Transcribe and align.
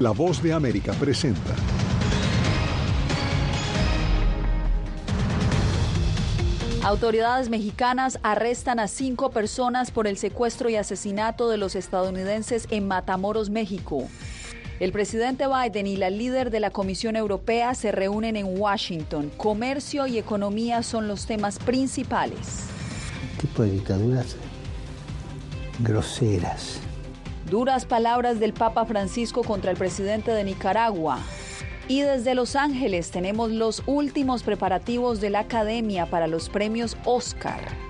La 0.00 0.12
voz 0.12 0.40
de 0.40 0.52
América 0.52 0.92
presenta. 0.92 1.56
Autoridades 6.84 7.48
mexicanas 7.48 8.20
arrestan 8.22 8.78
a 8.78 8.86
cinco 8.86 9.30
personas 9.30 9.90
por 9.90 10.06
el 10.06 10.16
secuestro 10.16 10.68
y 10.68 10.76
asesinato 10.76 11.48
de 11.48 11.56
los 11.56 11.74
estadounidenses 11.74 12.68
en 12.70 12.86
Matamoros, 12.86 13.50
México. 13.50 14.08
El 14.78 14.92
presidente 14.92 15.46
Biden 15.48 15.88
y 15.88 15.96
la 15.96 16.10
líder 16.10 16.52
de 16.52 16.60
la 16.60 16.70
Comisión 16.70 17.16
Europea 17.16 17.74
se 17.74 17.90
reúnen 17.90 18.36
en 18.36 18.46
Washington. 18.56 19.32
Comercio 19.36 20.06
y 20.06 20.16
economía 20.16 20.84
son 20.84 21.08
los 21.08 21.26
temas 21.26 21.58
principales. 21.58 22.68
tipo 23.40 23.64
de 23.64 23.72
dictaduras 23.72 24.36
groseras. 25.80 26.87
Duras 27.50 27.86
palabras 27.86 28.40
del 28.40 28.52
Papa 28.52 28.84
Francisco 28.84 29.42
contra 29.42 29.70
el 29.70 29.78
presidente 29.78 30.32
de 30.32 30.44
Nicaragua. 30.44 31.18
Y 31.88 32.02
desde 32.02 32.34
Los 32.34 32.56
Ángeles 32.56 33.10
tenemos 33.10 33.50
los 33.50 33.82
últimos 33.86 34.42
preparativos 34.42 35.22
de 35.22 35.30
la 35.30 35.40
Academia 35.40 36.04
para 36.04 36.26
los 36.26 36.50
premios 36.50 36.98
Oscar. 37.06 37.87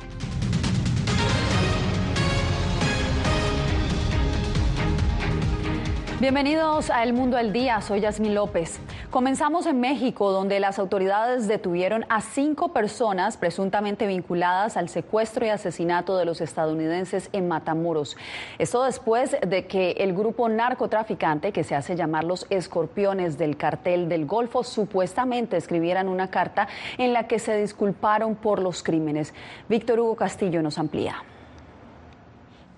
Bienvenidos 6.21 6.91
a 6.91 7.05
El 7.05 7.13
Mundo 7.13 7.37
al 7.37 7.53
Día, 7.53 7.81
soy 7.81 8.01
Yasmín 8.01 8.35
López. 8.35 8.81
Comenzamos 9.09 9.67
en 9.67 9.79
México, 9.79 10.33
donde 10.33 10.59
las 10.59 10.81
autoridades 10.81 11.47
detuvieron 11.47 12.07
a 12.09 12.23
cinco 12.23 12.73
personas 12.73 13.37
presuntamente 13.37 14.05
vinculadas 14.09 14.77
al 14.77 14.89
secuestro 14.89 15.47
y 15.47 15.51
asesinato 15.51 16.17
de 16.17 16.25
los 16.25 16.41
estadounidenses 16.41 17.31
en 17.33 17.47
Matamoros. 17.47 18.17
Esto 18.59 18.83
después 18.83 19.37
de 19.47 19.69
que 19.69 19.93
el 19.93 20.13
grupo 20.13 20.49
narcotraficante, 20.49 21.53
que 21.53 21.63
se 21.63 21.77
hace 21.77 21.95
llamar 21.95 22.25
los 22.25 22.49
escorpiones 22.51 23.39
del 23.39 23.57
cartel 23.57 24.09
del 24.09 24.27
Golfo, 24.27 24.65
supuestamente 24.65 25.57
escribieran 25.57 26.09
una 26.09 26.33
carta 26.33 26.67
en 26.99 27.13
la 27.13 27.29
que 27.29 27.39
se 27.39 27.57
disculparon 27.61 28.35
por 28.35 28.59
los 28.61 28.83
crímenes. 28.83 29.35
Víctor 29.69 30.01
Hugo 30.01 30.17
Castillo 30.17 30.63
nos 30.63 30.79
amplía. 30.79 31.23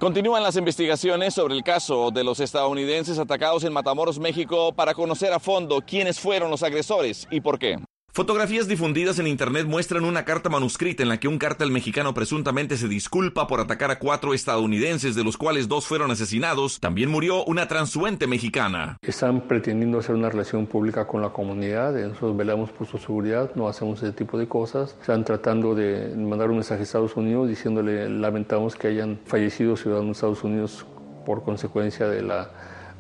Continúan 0.01 0.43
las 0.43 0.57
investigaciones 0.57 1.35
sobre 1.35 1.55
el 1.55 1.63
caso 1.63 2.11
de 2.11 2.25
los 2.25 2.41
estadounidenses 2.41 3.19
atacados 3.19 3.65
en 3.65 3.75
Matamoros, 3.75 4.19
México, 4.19 4.73
para 4.73 4.95
conocer 4.95 5.31
a 5.31 5.39
fondo 5.39 5.83
quiénes 5.83 6.19
fueron 6.19 6.51
los 6.51 6.63
agresores 6.63 7.29
y 7.31 7.43
por 7.43 7.59
qué. 7.59 7.77
Fotografías 8.13 8.67
difundidas 8.67 9.21
en 9.21 9.29
Internet 9.29 9.69
muestran 9.69 10.05
una 10.05 10.25
carta 10.25 10.49
manuscrita 10.49 11.05
en 11.05 11.09
la 11.09 11.21
que 11.21 11.29
un 11.29 11.39
cártel 11.39 11.71
mexicano 11.71 12.13
presuntamente 12.13 12.77
se 12.77 12.89
disculpa 12.89 13.47
por 13.47 13.61
atacar 13.61 13.93
a 13.93 14.01
cuatro 14.01 14.35
estadounidenses, 14.35 15.15
de 15.15 15.23
los 15.23 15.37
cuales 15.37 15.69
dos 15.69 15.87
fueron 15.87 16.11
asesinados. 16.11 16.81
También 16.81 17.09
murió 17.09 17.45
una 17.45 17.69
transuente 17.69 18.27
mexicana. 18.27 18.97
Están 19.03 19.43
pretendiendo 19.43 20.01
hacer 20.01 20.17
una 20.17 20.29
relación 20.29 20.67
pública 20.67 21.07
con 21.07 21.23
la 21.23 21.29
comunidad, 21.29 21.95
nosotros 21.95 22.37
velamos 22.37 22.71
por 22.71 22.89
su 22.89 22.99
seguridad, 22.99 23.53
no 23.55 23.69
hacemos 23.69 24.03
ese 24.03 24.13
tipo 24.13 24.39
de 24.39 24.49
cosas. 24.49 24.97
Están 25.01 25.25
tratando 25.25 25.77
de 25.77 26.13
mandar 26.17 26.51
un 26.51 26.57
mensaje 26.57 26.81
a 26.81 26.83
Estados 26.83 27.15
Unidos 27.15 27.49
diciéndole 27.49 28.11
lamentamos 28.11 28.75
que 28.75 28.89
hayan 28.89 29.21
fallecido 29.25 29.77
ciudadanos 29.77 30.09
de 30.09 30.13
Estados 30.15 30.43
Unidos 30.43 30.85
por 31.25 31.45
consecuencia 31.45 32.09
de 32.09 32.23
la 32.23 32.51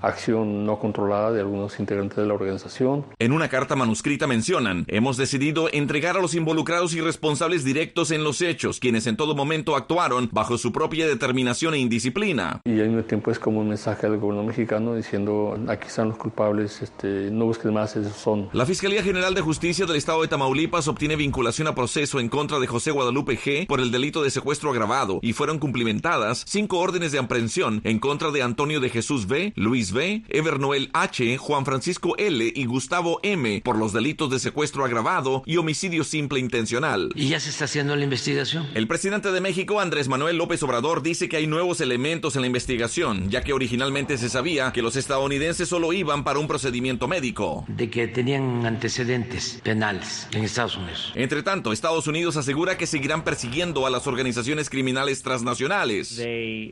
acción 0.00 0.64
no 0.64 0.78
controlada 0.78 1.32
de 1.32 1.40
algunos 1.40 1.78
integrantes 1.78 2.16
de 2.16 2.26
la 2.26 2.34
organización. 2.34 3.06
En 3.18 3.32
una 3.32 3.48
carta 3.48 3.76
manuscrita 3.76 4.26
mencionan, 4.26 4.84
hemos 4.88 5.16
decidido 5.16 5.68
entregar 5.72 6.16
a 6.16 6.20
los 6.20 6.34
involucrados 6.34 6.94
y 6.94 7.00
responsables 7.00 7.64
directos 7.64 8.10
en 8.10 8.24
los 8.24 8.40
hechos, 8.42 8.80
quienes 8.80 9.06
en 9.06 9.16
todo 9.16 9.34
momento 9.34 9.76
actuaron 9.76 10.28
bajo 10.32 10.58
su 10.58 10.72
propia 10.72 11.06
determinación 11.06 11.74
e 11.74 11.78
indisciplina. 11.78 12.60
Y 12.64 12.80
al 12.80 12.88
mismo 12.88 13.04
tiempo 13.04 13.30
es 13.30 13.38
como 13.38 13.60
un 13.60 13.68
mensaje 13.68 14.06
al 14.06 14.18
gobierno 14.18 14.44
mexicano 14.44 14.94
diciendo, 14.94 15.58
aquí 15.68 15.88
están 15.88 16.08
los 16.08 16.18
culpables, 16.18 16.82
este, 16.82 17.30
no 17.30 17.46
busquen 17.46 17.74
más, 17.74 17.96
esos 17.96 18.16
son. 18.16 18.48
La 18.52 18.66
Fiscalía 18.66 19.02
General 19.02 19.34
de 19.34 19.40
Justicia 19.40 19.86
del 19.86 19.96
Estado 19.96 20.22
de 20.22 20.28
Tamaulipas 20.28 20.88
obtiene 20.88 21.16
vinculación 21.16 21.68
a 21.68 21.74
proceso 21.74 22.20
en 22.20 22.28
contra 22.28 22.58
de 22.58 22.66
José 22.66 22.90
Guadalupe 22.90 23.38
G 23.38 23.66
por 23.66 23.80
el 23.80 23.90
delito 23.90 24.22
de 24.22 24.30
secuestro 24.30 24.70
agravado 24.70 25.20
y 25.22 25.32
fueron 25.32 25.58
cumplimentadas 25.58 26.44
cinco 26.46 26.78
órdenes 26.78 27.12
de 27.12 27.18
aprehensión 27.18 27.80
en 27.84 27.98
contra 27.98 28.30
de 28.30 28.42
Antonio 28.42 28.80
de 28.80 28.90
Jesús 28.90 29.26
B, 29.26 29.52
Luis 29.56 29.89
B, 29.92 30.22
Ever 30.28 30.58
Noel 30.58 30.90
H, 30.92 31.36
Juan 31.38 31.64
Francisco 31.64 32.16
L 32.18 32.52
y 32.54 32.64
Gustavo 32.66 33.20
M 33.22 33.60
por 33.64 33.76
los 33.76 33.92
delitos 33.92 34.30
de 34.30 34.38
secuestro 34.38 34.84
agravado 34.84 35.42
y 35.46 35.56
homicidio 35.56 36.04
simple 36.04 36.40
intencional. 36.40 37.10
Y 37.14 37.28
ya 37.28 37.40
se 37.40 37.50
está 37.50 37.64
haciendo 37.64 37.96
la 37.96 38.04
investigación. 38.04 38.66
El 38.74 38.86
presidente 38.86 39.32
de 39.32 39.40
México, 39.40 39.80
Andrés 39.80 40.08
Manuel 40.08 40.36
López 40.36 40.62
Obrador, 40.62 41.02
dice 41.02 41.28
que 41.28 41.36
hay 41.36 41.46
nuevos 41.46 41.80
elementos 41.80 42.36
en 42.36 42.42
la 42.42 42.46
investigación, 42.46 43.30
ya 43.30 43.42
que 43.42 43.52
originalmente 43.52 44.18
se 44.18 44.28
sabía 44.28 44.72
que 44.72 44.82
los 44.82 44.96
estadounidenses 44.96 45.68
solo 45.68 45.92
iban 45.92 46.24
para 46.24 46.38
un 46.38 46.48
procedimiento 46.48 47.08
médico. 47.08 47.64
De 47.68 47.90
que 47.90 48.08
tenían 48.08 48.66
antecedentes 48.66 49.60
penales 49.62 50.28
en 50.32 50.44
Estados 50.44 50.76
Unidos. 50.76 51.12
Entre 51.14 51.42
tanto, 51.42 51.72
Estados 51.72 52.06
Unidos 52.06 52.36
asegura 52.36 52.76
que 52.76 52.86
seguirán 52.86 53.24
persiguiendo 53.24 53.86
a 53.86 53.90
las 53.90 54.06
organizaciones 54.06 54.68
criminales 54.70 55.22
transnacionales. 55.22 56.20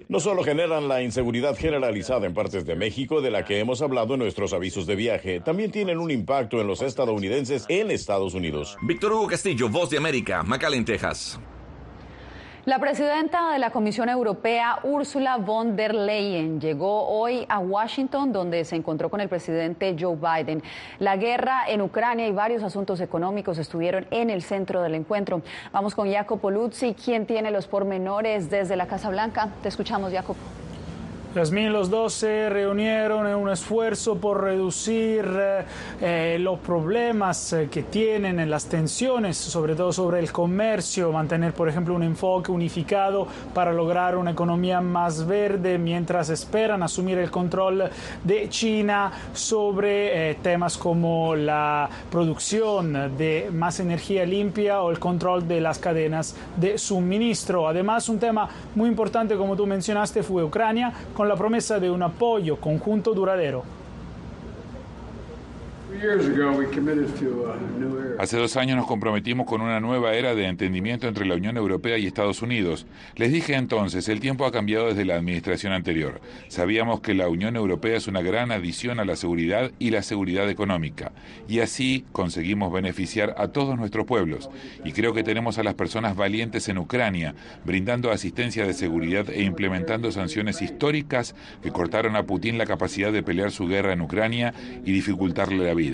No 0.08 0.20
solo 0.20 0.44
generan 0.44 0.88
la 0.88 1.02
inseguridad 1.02 1.56
generalizada 1.56 2.26
en 2.26 2.34
partes 2.34 2.64
de 2.64 2.74
México, 2.76 3.07
de 3.08 3.30
la 3.30 3.44
que 3.44 3.58
hemos 3.58 3.80
hablado 3.82 4.14
en 4.14 4.20
nuestros 4.20 4.52
avisos 4.52 4.86
de 4.86 4.94
viaje, 4.94 5.40
también 5.40 5.70
tienen 5.70 5.98
un 5.98 6.10
impacto 6.10 6.60
en 6.60 6.66
los 6.66 6.82
estadounidenses 6.82 7.64
en 7.68 7.90
Estados 7.90 8.34
Unidos. 8.34 8.76
Víctor 8.82 9.12
Hugo 9.12 9.26
Castillo, 9.26 9.68
Voz 9.68 9.90
de 9.90 9.96
América, 9.96 10.42
McAllen, 10.42 10.84
Texas. 10.84 11.40
La 12.66 12.78
presidenta 12.78 13.50
de 13.52 13.58
la 13.58 13.70
Comisión 13.70 14.10
Europea, 14.10 14.80
Ursula 14.82 15.38
von 15.38 15.74
der 15.74 15.94
Leyen, 15.94 16.60
llegó 16.60 17.08
hoy 17.08 17.46
a 17.48 17.60
Washington, 17.60 18.30
donde 18.30 18.62
se 18.66 18.76
encontró 18.76 19.08
con 19.08 19.22
el 19.22 19.28
presidente 19.30 19.96
Joe 19.98 20.16
Biden. 20.16 20.62
La 20.98 21.16
guerra 21.16 21.62
en 21.66 21.80
Ucrania 21.80 22.28
y 22.28 22.32
varios 22.32 22.62
asuntos 22.62 23.00
económicos 23.00 23.56
estuvieron 23.56 24.06
en 24.10 24.28
el 24.28 24.42
centro 24.42 24.82
del 24.82 24.96
encuentro. 24.96 25.40
Vamos 25.72 25.94
con 25.94 26.12
Jacopo 26.12 26.50
Luzzi, 26.50 26.92
quien 26.92 27.24
tiene 27.24 27.50
los 27.50 27.66
pormenores 27.66 28.50
desde 28.50 28.76
la 28.76 28.86
Casa 28.86 29.08
Blanca. 29.08 29.48
Te 29.62 29.70
escuchamos, 29.70 30.12
Jacopo. 30.12 30.67
Yasmín, 31.38 31.72
los 31.72 31.88
dos 31.88 32.14
se 32.14 32.48
reunieron 32.48 33.24
en 33.28 33.36
un 33.36 33.48
esfuerzo 33.48 34.16
por 34.16 34.42
reducir 34.42 35.24
eh, 36.00 36.36
los 36.40 36.58
problemas 36.58 37.52
eh, 37.52 37.68
que 37.70 37.84
tienen 37.84 38.40
en 38.40 38.50
las 38.50 38.64
tensiones, 38.64 39.36
sobre 39.36 39.76
todo 39.76 39.92
sobre 39.92 40.18
el 40.18 40.32
comercio, 40.32 41.12
mantener, 41.12 41.52
por 41.52 41.68
ejemplo, 41.68 41.94
un 41.94 42.02
enfoque 42.02 42.50
unificado 42.50 43.28
para 43.54 43.72
lograr 43.72 44.16
una 44.16 44.32
economía 44.32 44.80
más 44.80 45.28
verde 45.28 45.78
mientras 45.78 46.28
esperan 46.28 46.82
asumir 46.82 47.18
el 47.18 47.30
control 47.30 47.88
de 48.24 48.48
China 48.48 49.12
sobre 49.32 50.30
eh, 50.30 50.34
temas 50.42 50.76
como 50.76 51.36
la 51.36 51.88
producción 52.10 53.16
de 53.16 53.48
más 53.52 53.78
energía 53.78 54.26
limpia 54.26 54.82
o 54.82 54.90
el 54.90 54.98
control 54.98 55.46
de 55.46 55.60
las 55.60 55.78
cadenas 55.78 56.34
de 56.56 56.78
suministro. 56.78 57.68
Además, 57.68 58.08
un 58.08 58.18
tema 58.18 58.48
muy 58.74 58.88
importante, 58.88 59.36
como 59.36 59.54
tú 59.54 59.68
mencionaste, 59.68 60.24
fue 60.24 60.42
Ucrania 60.42 60.92
con 61.14 61.27
la 61.28 61.36
promesa 61.36 61.78
de 61.78 61.90
un 61.90 62.02
apoyo 62.02 62.56
conjunto 62.56 63.14
duradero. 63.14 63.77
Hace 68.18 68.36
dos 68.36 68.56
años 68.56 68.76
nos 68.76 68.86
comprometimos 68.86 69.46
con 69.46 69.60
una 69.60 69.80
nueva 69.80 70.14
era 70.14 70.34
de 70.34 70.46
entendimiento 70.46 71.08
entre 71.08 71.26
la 71.26 71.36
Unión 71.36 71.56
Europea 71.56 71.98
y 71.98 72.06
Estados 72.06 72.42
Unidos. 72.42 72.86
Les 73.16 73.32
dije 73.32 73.54
entonces, 73.54 74.08
el 74.08 74.20
tiempo 74.20 74.44
ha 74.44 74.52
cambiado 74.52 74.88
desde 74.88 75.04
la 75.04 75.16
administración 75.16 75.72
anterior. 75.72 76.20
Sabíamos 76.48 77.00
que 77.00 77.14
la 77.14 77.28
Unión 77.28 77.56
Europea 77.56 77.96
es 77.96 78.06
una 78.06 78.22
gran 78.22 78.52
adición 78.52 79.00
a 79.00 79.04
la 79.04 79.16
seguridad 79.16 79.70
y 79.78 79.90
la 79.90 80.02
seguridad 80.02 80.48
económica. 80.48 81.12
Y 81.48 81.60
así 81.60 82.04
conseguimos 82.12 82.72
beneficiar 82.72 83.34
a 83.38 83.48
todos 83.48 83.76
nuestros 83.76 84.06
pueblos. 84.06 84.50
Y 84.84 84.92
creo 84.92 85.14
que 85.14 85.24
tenemos 85.24 85.58
a 85.58 85.62
las 85.62 85.74
personas 85.74 86.16
valientes 86.16 86.68
en 86.68 86.78
Ucrania, 86.78 87.34
brindando 87.64 88.10
asistencia 88.10 88.66
de 88.66 88.74
seguridad 88.74 89.30
e 89.30 89.42
implementando 89.42 90.12
sanciones 90.12 90.62
históricas 90.62 91.34
que 91.62 91.70
cortaron 91.70 92.16
a 92.16 92.24
Putin 92.24 92.58
la 92.58 92.66
capacidad 92.66 93.12
de 93.12 93.22
pelear 93.22 93.50
su 93.50 93.66
guerra 93.66 93.92
en 93.92 94.00
Ucrania 94.00 94.54
y 94.84 94.92
dificultarle 94.92 95.64
la 95.64 95.74
vida. 95.74 95.87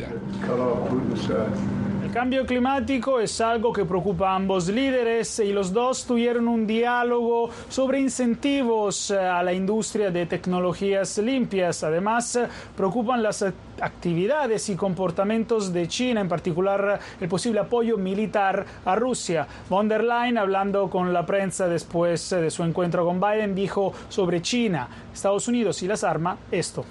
El 2.05 2.13
cambio 2.13 2.47
climático 2.47 3.19
es 3.19 3.41
algo 3.41 3.73
que 3.73 3.85
preocupa 3.85 4.31
a 4.31 4.37
ambos 4.37 4.69
líderes 4.69 5.39
y 5.41 5.53
los 5.53 5.73
dos 5.73 6.05
tuvieron 6.05 6.49
un 6.49 6.67
diálogo 6.67 7.51
sobre 7.69 7.99
incentivos 7.99 9.11
eh, 9.11 9.19
a 9.19 9.43
la 9.43 9.53
industria 9.53 10.11
de 10.11 10.27
tecnologías 10.27 11.19
limpias. 11.19 11.83
Además, 11.83 12.37
eh, 12.37 12.47
preocupan 12.77 13.23
las 13.23 13.45
actividades 13.81 14.69
y 14.69 14.77
comportamientos 14.77 15.73
de 15.73 15.89
China, 15.89 16.21
en 16.21 16.29
particular 16.29 17.01
el 17.21 17.29
posible 17.29 17.61
apoyo 17.61 17.97
militar 17.97 18.65
a 18.85 18.95
Rusia. 18.95 19.47
Von 19.69 19.89
der 19.89 20.05
Leyen, 20.05 20.39
hablando 20.39 20.89
con 20.89 21.13
la 21.13 21.27
prensa 21.27 21.67
después 21.69 22.31
de 22.31 22.51
su 22.51 22.63
encuentro 22.63 23.05
con 23.05 23.21
Biden, 23.21 23.55
dijo 23.55 23.93
sobre 24.09 24.41
China, 24.43 24.89
Estados 25.13 25.49
Unidos 25.49 25.83
y 25.83 25.89
las 25.89 26.05
armas 26.05 26.39
esto. 26.51 26.85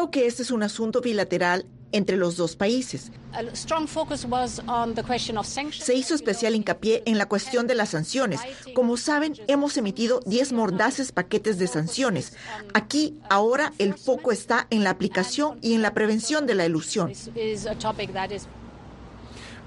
Creo 0.00 0.10
que 0.10 0.26
este 0.26 0.44
es 0.44 0.50
un 0.50 0.62
asunto 0.62 1.02
bilateral 1.02 1.66
entre 1.92 2.16
los 2.16 2.38
dos 2.38 2.56
países. 2.56 3.12
Se 5.72 5.94
hizo 5.94 6.14
especial 6.14 6.54
hincapié 6.54 7.02
en 7.04 7.18
la 7.18 7.28
cuestión 7.28 7.66
de 7.66 7.74
las 7.74 7.90
sanciones. 7.90 8.40
Como 8.74 8.96
saben, 8.96 9.34
hemos 9.46 9.76
emitido 9.76 10.20
10 10.24 10.54
mordaces 10.54 11.12
paquetes 11.12 11.58
de 11.58 11.66
sanciones. 11.66 12.32
Aquí, 12.72 13.20
ahora, 13.28 13.74
el 13.76 13.92
foco 13.92 14.32
está 14.32 14.66
en 14.70 14.84
la 14.84 14.90
aplicación 14.90 15.58
y 15.60 15.74
en 15.74 15.82
la 15.82 15.92
prevención 15.92 16.46
de 16.46 16.54
la 16.54 16.64
ilusión. 16.64 17.12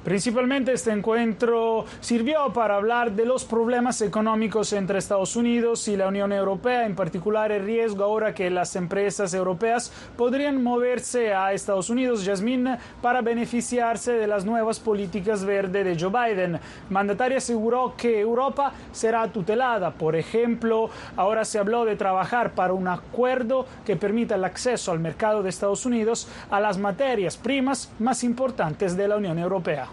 Principalmente 0.03 0.73
este 0.73 0.91
encuentro 0.91 1.85
sirvió 2.01 2.51
para 2.51 2.75
hablar 2.75 3.13
de 3.13 3.25
los 3.25 3.45
problemas 3.45 4.01
económicos 4.01 4.73
entre 4.73 4.99
Estados 4.99 5.37
Unidos 5.37 5.87
y 5.87 5.95
la 5.95 6.09
Unión 6.09 6.33
Europea, 6.33 6.85
en 6.85 6.93
particular 6.93 7.53
el 7.53 7.63
riesgo 7.63 8.03
ahora 8.03 8.33
que 8.33 8.49
las 8.49 8.75
empresas 8.75 9.33
europeas 9.33 9.93
podrían 10.17 10.61
moverse 10.61 11.33
a 11.33 11.53
Estados 11.53 11.89
Unidos, 11.89 12.25
Yasmín, 12.25 12.67
para 13.01 13.21
beneficiarse 13.21 14.11
de 14.11 14.27
las 14.27 14.43
nuevas 14.43 14.77
políticas 14.77 15.45
verdes 15.45 15.85
de 15.85 15.97
Joe 15.97 16.11
Biden. 16.11 16.59
Mandataria 16.89 17.37
aseguró 17.37 17.93
que 17.95 18.19
Europa 18.19 18.73
será 18.91 19.25
tutelada. 19.29 19.91
Por 19.91 20.17
ejemplo, 20.17 20.89
ahora 21.15 21.45
se 21.45 21.59
habló 21.59 21.85
de 21.85 21.95
trabajar 21.95 22.55
para 22.55 22.73
un 22.73 22.89
acuerdo 22.89 23.65
que 23.85 23.95
permita 23.95 24.35
el 24.35 24.43
acceso 24.43 24.91
al 24.91 24.99
mercado 24.99 25.43
de 25.43 25.49
Estados 25.49 25.85
Unidos 25.85 26.27
a 26.51 26.59
las 26.59 26.77
materias 26.77 27.37
primas 27.37 27.89
más 27.99 28.25
importantes 28.25 28.97
de 28.97 29.07
la 29.07 29.15
Unión 29.15 29.39
Europea. 29.39 29.92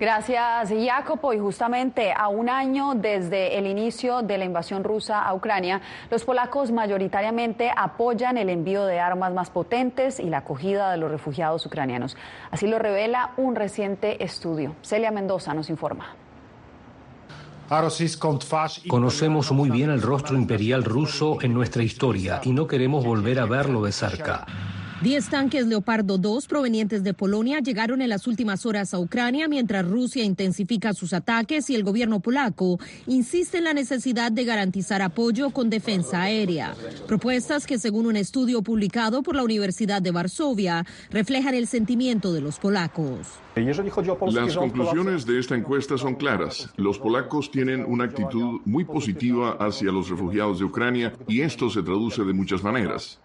Gracias, 0.00 0.70
Jacopo. 0.70 1.32
Y 1.32 1.40
justamente 1.40 2.12
a 2.16 2.28
un 2.28 2.48
año 2.48 2.94
desde 2.94 3.58
el 3.58 3.66
inicio 3.66 4.22
de 4.22 4.38
la 4.38 4.44
invasión 4.44 4.84
rusa 4.84 5.22
a 5.22 5.34
Ucrania, 5.34 5.80
los 6.10 6.24
polacos 6.24 6.70
mayoritariamente 6.70 7.72
apoyan 7.76 8.38
el 8.38 8.48
envío 8.48 8.84
de 8.84 9.00
armas 9.00 9.32
más 9.32 9.50
potentes 9.50 10.20
y 10.20 10.30
la 10.30 10.38
acogida 10.38 10.92
de 10.92 10.98
los 10.98 11.10
refugiados 11.10 11.66
ucranianos. 11.66 12.16
Así 12.52 12.68
lo 12.68 12.78
revela 12.78 13.32
un 13.36 13.56
reciente 13.56 14.22
estudio. 14.22 14.76
Celia 14.82 15.10
Mendoza 15.10 15.52
nos 15.52 15.68
informa. 15.68 16.14
Conocemos 18.88 19.52
muy 19.52 19.68
bien 19.68 19.90
el 19.90 20.00
rostro 20.00 20.36
imperial 20.36 20.84
ruso 20.84 21.38
en 21.42 21.52
nuestra 21.52 21.82
historia 21.82 22.40
y 22.44 22.52
no 22.52 22.66
queremos 22.66 23.04
volver 23.04 23.40
a 23.40 23.46
verlo 23.46 23.82
de 23.82 23.92
cerca. 23.92 24.46
Diez 25.00 25.28
tanques 25.28 25.64
Leopardo 25.68 26.18
2 26.18 26.48
provenientes 26.48 27.04
de 27.04 27.14
Polonia 27.14 27.60
llegaron 27.60 28.02
en 28.02 28.08
las 28.08 28.26
últimas 28.26 28.66
horas 28.66 28.92
a 28.92 28.98
Ucrania 28.98 29.46
mientras 29.46 29.86
Rusia 29.86 30.24
intensifica 30.24 30.92
sus 30.92 31.12
ataques 31.12 31.70
y 31.70 31.76
el 31.76 31.84
gobierno 31.84 32.18
polaco 32.18 32.80
insiste 33.06 33.58
en 33.58 33.64
la 33.64 33.74
necesidad 33.74 34.32
de 34.32 34.44
garantizar 34.44 35.00
apoyo 35.00 35.50
con 35.50 35.70
defensa 35.70 36.22
aérea. 36.22 36.74
Propuestas 37.06 37.64
que, 37.64 37.78
según 37.78 38.06
un 38.06 38.16
estudio 38.16 38.62
publicado 38.62 39.22
por 39.22 39.36
la 39.36 39.44
Universidad 39.44 40.02
de 40.02 40.10
Varsovia, 40.10 40.84
reflejan 41.10 41.54
el 41.54 41.68
sentimiento 41.68 42.32
de 42.32 42.40
los 42.40 42.58
polacos. 42.58 43.28
Las 44.32 44.56
conclusiones 44.56 45.26
de 45.26 45.38
esta 45.38 45.54
encuesta 45.54 45.98
son 45.98 46.14
claras. 46.14 46.72
Los 46.76 46.98
polacos 46.98 47.50
tienen 47.50 47.84
una 47.86 48.04
actitud 48.04 48.60
muy 48.64 48.84
positiva 48.84 49.56
hacia 49.60 49.90
los 49.92 50.08
refugiados 50.08 50.58
de 50.58 50.64
Ucrania 50.64 51.12
y 51.26 51.40
esto 51.40 51.70
se 51.70 51.82
traduce 51.82 52.22
de 52.24 52.32
muchas 52.32 52.62
maneras. 52.62 53.20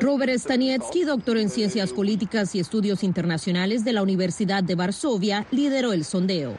Robert 0.00 0.32
Staniecki, 0.34 1.04
doctor 1.04 1.38
en 1.38 1.48
Ciencias 1.48 1.92
Políticas 1.92 2.54
y 2.54 2.60
Estudios 2.60 3.02
Internacionales 3.02 3.84
de 3.84 3.92
la 3.92 4.02
Universidad 4.02 4.62
de 4.62 4.74
Varsovia, 4.74 5.46
lideró 5.50 5.92
el 5.92 6.04
sondeo. 6.04 6.54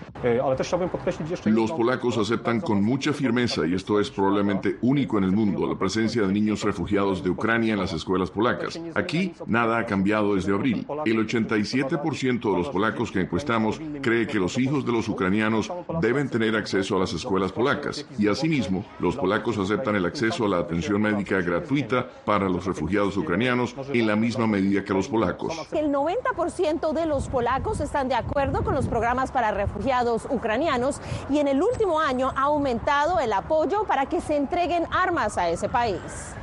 Los 1.45 1.71
polacos 1.71 2.17
aceptan 2.17 2.59
con 2.59 2.83
mucha 2.83 3.13
firmeza, 3.13 3.67
y 3.67 3.75
esto 3.75 3.99
es 3.99 4.09
probablemente 4.09 4.77
único 4.81 5.19
en 5.19 5.23
el 5.25 5.31
mundo, 5.31 5.67
la 5.67 5.77
presencia 5.77 6.23
de 6.23 6.33
niños 6.33 6.63
refugiados 6.63 7.23
de 7.23 7.29
Ucrania 7.29 7.73
en 7.73 7.79
las 7.79 7.93
escuelas 7.93 8.31
polacas. 8.31 8.79
Aquí 8.95 9.33
nada 9.45 9.77
ha 9.77 9.85
cambiado 9.85 10.33
desde 10.35 10.51
abril. 10.51 10.87
El 11.05 11.27
87% 11.27 12.51
de 12.51 12.57
los 12.57 12.69
polacos 12.69 13.11
que 13.11 13.21
encuestamos 13.21 13.79
cree 14.01 14.25
que 14.25 14.39
los 14.39 14.57
hijos 14.57 14.85
de 14.85 14.91
los 14.91 15.07
ucranianos 15.07 15.71
deben 16.01 16.27
tener 16.29 16.55
acceso 16.55 16.97
a 16.97 16.99
las 16.99 17.13
escuelas 17.13 17.51
polacas 17.51 18.05
y 18.17 18.27
asimismo 18.27 18.83
los 18.99 19.15
polacos 19.15 19.59
aceptan 19.59 19.95
el 19.95 20.05
acceso 20.05 20.45
a 20.45 20.49
la 20.49 20.57
atención 20.57 21.01
médica 21.01 21.39
gratuita 21.41 22.07
para 22.25 22.49
los 22.49 22.65
refugiados 22.65 23.15
ucranianos 23.15 23.75
en 23.93 24.07
la 24.07 24.15
misma 24.15 24.47
medida 24.47 24.83
que 24.83 24.93
los 24.93 25.07
polacos. 25.07 25.67
El 25.71 25.91
90% 25.91 26.93
de 26.93 27.05
los 27.05 27.27
polacos 27.27 27.79
están 27.79 28.07
de 28.07 28.15
acuerdo 28.15 28.63
con 28.63 28.73
los 28.73 28.87
programas 28.87 29.31
para 29.31 29.51
refugiados 29.51 30.14
ucranianos 30.29 31.01
y 31.29 31.39
en 31.39 31.47
el 31.47 31.61
último 31.61 31.99
año 31.99 32.31
ha 32.35 32.43
aumentado 32.43 33.19
el 33.19 33.33
apoyo 33.33 33.83
para 33.83 34.05
que 34.05 34.21
se 34.21 34.35
entreguen 34.35 34.85
armas 34.91 35.37
a 35.37 35.49
ese 35.49 35.69
país. 35.69 36.35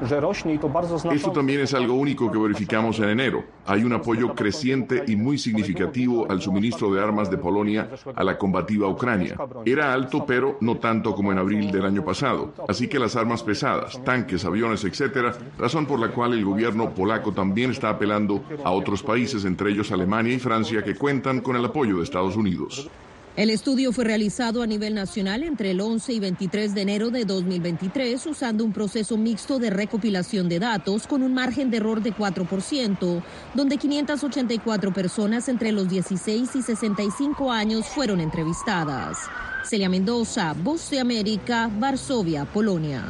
Esto 0.00 1.32
también 1.32 1.60
es 1.60 1.74
algo 1.74 1.94
único 1.94 2.30
que 2.30 2.38
verificamos 2.38 3.00
en 3.00 3.08
enero. 3.08 3.42
Hay 3.66 3.82
un 3.82 3.92
apoyo 3.92 4.32
creciente 4.32 5.02
y 5.08 5.16
muy 5.16 5.38
significativo 5.38 6.30
al 6.30 6.40
suministro 6.40 6.94
de 6.94 7.02
armas 7.02 7.28
de 7.30 7.36
Polonia 7.36 7.88
a 8.14 8.22
la 8.22 8.38
combativa 8.38 8.88
Ucrania. 8.88 9.36
Era 9.66 9.92
alto, 9.92 10.24
pero 10.24 10.56
no 10.60 10.76
tanto 10.76 11.14
como 11.14 11.32
en 11.32 11.38
abril 11.38 11.72
del 11.72 11.84
año 11.84 12.04
pasado. 12.04 12.54
Así 12.68 12.86
que 12.86 13.00
las 13.00 13.16
armas 13.16 13.42
pesadas, 13.42 14.02
tanques, 14.04 14.44
aviones, 14.44 14.84
etcétera, 14.84 15.34
razón 15.58 15.84
por 15.84 15.98
la 15.98 16.08
cual 16.12 16.32
el 16.32 16.44
gobierno 16.44 16.90
polaco 16.90 17.32
también 17.32 17.72
está 17.72 17.90
apelando 17.90 18.44
a 18.64 18.70
otros 18.70 19.02
países, 19.02 19.44
entre 19.44 19.70
ellos 19.70 19.90
Alemania 19.90 20.32
y 20.32 20.38
Francia, 20.38 20.84
que 20.84 20.94
cuentan 20.94 21.40
con 21.40 21.56
el 21.56 21.64
apoyo 21.64 21.96
de 21.96 22.04
Estados 22.04 22.36
Unidos. 22.36 22.88
El 23.38 23.50
estudio 23.50 23.92
fue 23.92 24.04
realizado 24.04 24.62
a 24.62 24.66
nivel 24.66 24.96
nacional 24.96 25.44
entre 25.44 25.70
el 25.70 25.80
11 25.80 26.12
y 26.12 26.18
23 26.18 26.74
de 26.74 26.82
enero 26.82 27.10
de 27.10 27.24
2023 27.24 28.26
usando 28.26 28.64
un 28.64 28.72
proceso 28.72 29.16
mixto 29.16 29.60
de 29.60 29.70
recopilación 29.70 30.48
de 30.48 30.58
datos 30.58 31.06
con 31.06 31.22
un 31.22 31.34
margen 31.34 31.70
de 31.70 31.76
error 31.76 32.02
de 32.02 32.12
4%, 32.12 33.22
donde 33.54 33.76
584 33.76 34.92
personas 34.92 35.48
entre 35.48 35.70
los 35.70 35.88
16 35.88 36.56
y 36.56 36.62
65 36.62 37.52
años 37.52 37.86
fueron 37.86 38.20
entrevistadas. 38.20 39.18
Celia 39.62 39.88
Mendoza, 39.88 40.52
Voz 40.60 40.90
de 40.90 40.98
América, 40.98 41.70
Varsovia, 41.78 42.44
Polonia. 42.44 43.04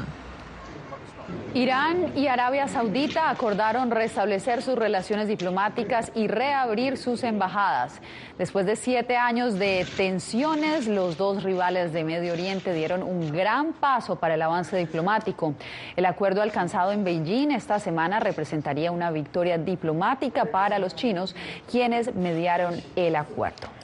Irán 1.54 2.12
y 2.14 2.26
Arabia 2.26 2.68
Saudita 2.68 3.30
acordaron 3.30 3.90
restablecer 3.90 4.62
sus 4.62 4.76
relaciones 4.76 5.28
diplomáticas 5.28 6.12
y 6.14 6.28
reabrir 6.28 6.96
sus 6.96 7.24
embajadas. 7.24 8.00
Después 8.38 8.66
de 8.66 8.76
siete 8.76 9.16
años 9.16 9.58
de 9.58 9.86
tensiones, 9.96 10.86
los 10.86 11.16
dos 11.16 11.42
rivales 11.42 11.92
de 11.92 12.04
Medio 12.04 12.34
Oriente 12.34 12.72
dieron 12.74 13.02
un 13.02 13.32
gran 13.32 13.72
paso 13.72 14.16
para 14.16 14.34
el 14.34 14.42
avance 14.42 14.76
diplomático. 14.76 15.54
El 15.96 16.06
acuerdo 16.06 16.42
alcanzado 16.42 16.92
en 16.92 17.02
Beijing 17.02 17.50
esta 17.50 17.80
semana 17.80 18.20
representaría 18.20 18.92
una 18.92 19.10
victoria 19.10 19.58
diplomática 19.58 20.44
para 20.44 20.78
los 20.78 20.94
chinos, 20.94 21.34
quienes 21.70 22.14
mediaron 22.14 22.80
el 22.94 23.16
acuerdo. 23.16 23.77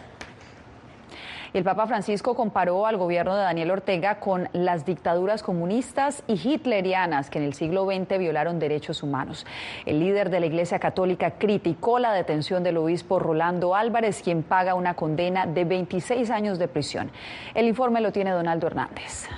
El 1.55 1.63
Papa 1.63 1.87
Francisco 1.87 2.35
comparó 2.35 2.85
al 2.85 2.97
gobierno 2.97 3.37
de 3.37 3.43
Daniel 3.43 3.71
Ortega 3.71 4.19
con 4.19 4.49
las 4.53 4.85
dictaduras 4.85 5.45
comunistas 5.45 6.25
y 6.27 6.33
hitlerianas 6.33 7.31
que 7.31 7.39
en 7.39 7.45
el 7.45 7.55
siglo 7.55 7.87
XX 7.87 8.19
violaron 8.19 8.59
derechos 8.59 9.05
humanos. 9.05 9.47
El 9.87 10.01
líder 10.01 10.31
de 10.31 10.41
la 10.41 10.47
Iglesia 10.47 10.81
Católica 10.81 11.39
criticó 11.39 12.01
la 12.01 12.13
detención 12.13 12.65
del 12.65 12.79
obispo 12.79 13.21
Rolando 13.21 13.77
Álvarez, 13.77 14.21
quien 14.21 14.43
paga 14.43 14.75
una 14.75 14.95
condena 14.95 15.47
de 15.47 15.65
26 15.65 16.29
años 16.31 16.59
de 16.59 16.67
prisión. 16.67 17.13
El 17.55 17.69
informe 17.69 18.01
lo 18.01 18.11
tiene 18.11 18.33
Donaldo 18.33 18.67
Hernández. 18.67 19.29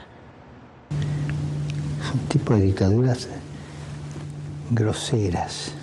Tipo 2.30 2.54
de 2.54 2.62
dictaduras 2.62 3.28
groseras 4.70 5.76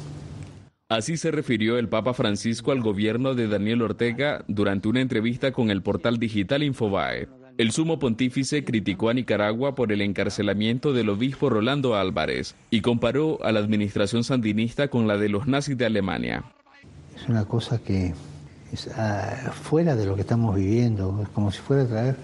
Así 0.93 1.17
se 1.17 1.31
refirió 1.31 1.79
el 1.79 1.89
Papa 1.89 2.13
Francisco 2.13 2.71
al 2.71 2.81
gobierno 2.81 3.33
de 3.33 3.47
Daniel 3.47 3.81
Ortega 3.81 4.45
durante 4.47 4.88
una 4.88 5.01
entrevista 5.01 5.51
con 5.51 5.71
el 5.71 5.81
portal 5.81 6.19
digital 6.19 6.62
Infobae. 6.62 7.27
El 7.57 7.71
sumo 7.71 7.97
pontífice 7.97 8.63
criticó 8.63 9.09
a 9.09 9.15
Nicaragua 9.15 9.73
por 9.73 9.91
el 9.91 10.01
encarcelamiento 10.01 10.93
del 10.93 11.09
obispo 11.09 11.50
Rolando 11.50 11.95
Álvarez 11.95 12.53
y 12.69 12.81
comparó 12.81 13.43
a 13.43 13.51
la 13.51 13.59
administración 13.59 14.23
sandinista 14.23 14.89
con 14.89 15.07
la 15.07 15.17
de 15.17 15.29
los 15.29 15.47
nazis 15.47 15.75
de 15.79 15.88
Alemania. 15.88 16.43
Es 17.15 17.27
una 17.27 17.45
cosa 17.45 17.79
que 17.79 18.13
es 18.71 18.88
ah, 18.95 19.51
fuera 19.51 19.95
de 19.95 20.05
lo 20.05 20.13
que 20.13 20.21
estamos 20.21 20.55
viviendo, 20.55 21.27
como 21.33 21.51
si 21.51 21.57
fuera 21.57 21.81
a 21.81 21.88
traer 21.88 22.15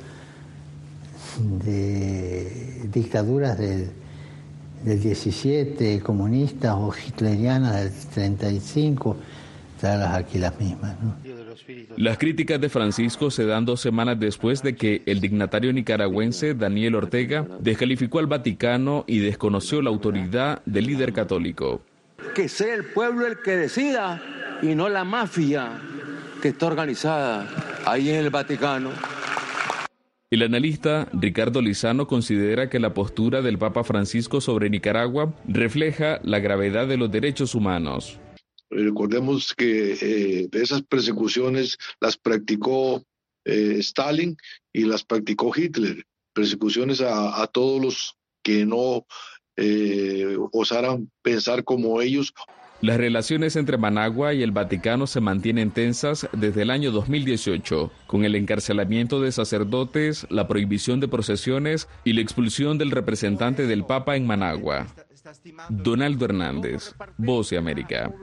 dictaduras 2.93 3.57
de 3.57 3.89
del 4.83 5.01
17, 5.01 6.01
comunistas 6.01 6.73
o 6.75 6.93
hitlerianas 6.93 7.75
del 7.75 7.91
35, 8.13 9.17
traerlas 9.79 10.15
aquí 10.15 10.37
las 10.37 10.59
mismas. 10.59 10.95
Las 11.97 12.17
críticas 12.17 12.59
de 12.59 12.69
Francisco 12.69 13.29
se 13.29 13.45
dan 13.45 13.65
dos 13.65 13.81
semanas 13.81 14.19
después 14.19 14.63
de 14.63 14.75
que 14.75 15.03
el 15.05 15.21
dignatario 15.21 15.71
nicaragüense 15.73 16.53
Daniel 16.53 16.95
Ortega 16.95 17.45
descalificó 17.59 18.19
al 18.19 18.27
Vaticano 18.27 19.03
y 19.07 19.19
desconoció 19.19 19.81
la 19.81 19.89
autoridad 19.89 20.61
del 20.65 20.87
líder 20.87 21.13
católico. 21.13 21.81
Que 22.35 22.49
sea 22.49 22.73
el 22.73 22.85
pueblo 22.85 23.27
el 23.27 23.39
que 23.41 23.55
decida 23.55 24.21
y 24.61 24.75
no 24.75 24.89
la 24.89 25.03
mafia 25.03 25.71
que 26.41 26.49
está 26.49 26.67
organizada 26.67 27.47
ahí 27.85 28.09
en 28.09 28.15
el 28.15 28.29
Vaticano. 28.29 28.91
El 30.31 30.43
analista 30.43 31.09
Ricardo 31.11 31.59
Lizano 31.59 32.05
considera 32.05 32.69
que 32.69 32.79
la 32.79 32.93
postura 32.93 33.41
del 33.41 33.57
Papa 33.57 33.83
Francisco 33.83 34.41
sobre 34.41 34.69
Nicaragua 34.69 35.33
refleja 35.47 36.19
la 36.23 36.37
gravedad 36.37 36.87
de 36.87 36.97
los 36.97 37.09
derechos 37.09 37.55
humanos. 37.55 38.19
Recordemos 38.69 39.55
que 39.55 39.93
eh, 39.99 40.49
esas 40.51 40.83
persecuciones 40.83 41.79
las 41.99 42.15
practicó 42.15 43.03
eh, 43.43 43.77
Stalin 43.79 44.37
y 44.71 44.83
las 44.83 45.03
practicó 45.03 45.51
Hitler, 45.55 46.05
persecuciones 46.31 47.01
a, 47.01 47.47
todos 47.47 47.81
los 47.81 48.15
que 48.43 48.67
no 48.67 49.07
eh, 49.57 50.37
osaran 50.51 51.09
pensar 51.23 51.63
como 51.63 52.01
ellos. 52.01 52.35
Las 52.81 52.95
relaciones 52.95 53.57
entre 53.57 53.77
Managua 53.77 54.33
y 54.33 54.41
el 54.41 54.51
Vaticano 54.51 55.05
se 55.05 55.19
mantienen 55.19 55.71
tensas 55.71 56.29
desde 56.31 56.61
el 56.61 56.69
año 56.69 56.91
2018, 56.91 57.91
con 58.07 58.23
el 58.23 58.35
encarcelamiento 58.35 59.19
de 59.19 59.33
sacerdotes, 59.33 60.25
la 60.29 60.47
prohibición 60.47 61.01
de 61.01 61.09
procesiones 61.09 61.89
y 62.05 62.13
la 62.13 62.21
expulsión 62.21 62.77
del 62.77 62.91
representante 62.91 63.67
del 63.67 63.83
Papa 63.83 64.15
en 64.15 64.25
Managua. 64.25 64.87
Donaldo 65.67 66.23
Hernández, 66.23 66.95
Voz 67.17 67.49
de 67.49 67.57
América. 67.57 68.13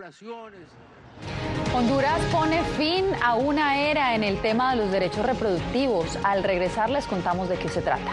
Honduras 1.75 2.20
pone 2.32 2.62
fin 2.78 3.04
a 3.22 3.34
una 3.34 3.78
era 3.78 4.14
en 4.14 4.25
el 4.25 4.40
tema 4.40 4.70
de 4.70 4.82
los 4.82 4.90
derechos 4.90 5.26
reproductivos. 5.26 6.18
Al 6.25 6.42
regresar 6.42 6.88
les 6.88 7.06
contamos 7.06 7.50
de 7.50 7.56
qué 7.56 7.68
se 7.68 7.82
trata. 7.82 8.12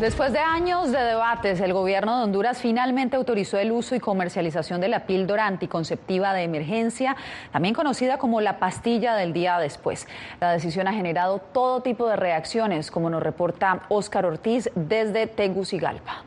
Después 0.00 0.32
de 0.32 0.38
años 0.38 0.92
de 0.92 0.98
debates, 0.98 1.60
el 1.60 1.74
gobierno 1.74 2.16
de 2.16 2.24
Honduras 2.24 2.58
finalmente 2.58 3.16
autorizó 3.16 3.58
el 3.58 3.70
uso 3.70 3.94
y 3.94 4.00
comercialización 4.00 4.80
de 4.80 4.88
la 4.88 5.06
píldora 5.06 5.46
anticonceptiva 5.46 6.32
de 6.32 6.42
emergencia, 6.42 7.16
también 7.52 7.74
conocida 7.74 8.16
como 8.16 8.40
la 8.40 8.58
pastilla 8.58 9.14
del 9.14 9.34
día 9.34 9.58
después. 9.58 10.06
La 10.40 10.52
decisión 10.52 10.88
ha 10.88 10.94
generado 10.94 11.38
todo 11.38 11.82
tipo 11.82 12.08
de 12.08 12.16
reacciones, 12.16 12.90
como 12.90 13.10
nos 13.10 13.22
reporta 13.22 13.82
Óscar 13.90 14.24
Ortiz 14.24 14.70
desde 14.74 15.26
Tegucigalpa. 15.26 16.24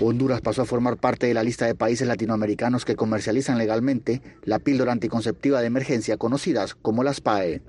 Honduras 0.00 0.42
pasó 0.42 0.60
a 0.60 0.66
formar 0.66 0.98
parte 0.98 1.26
de 1.26 1.32
la 1.32 1.42
lista 1.42 1.64
de 1.64 1.74
países 1.74 2.06
latinoamericanos 2.06 2.84
que 2.84 2.94
comercializan 2.94 3.56
legalmente 3.56 4.20
la 4.42 4.58
píldora 4.58 4.92
anticonceptiva 4.92 5.62
de 5.62 5.68
emergencia 5.68 6.18
conocidas 6.18 6.74
como 6.74 7.02
las 7.02 7.22
PAE. 7.22 7.62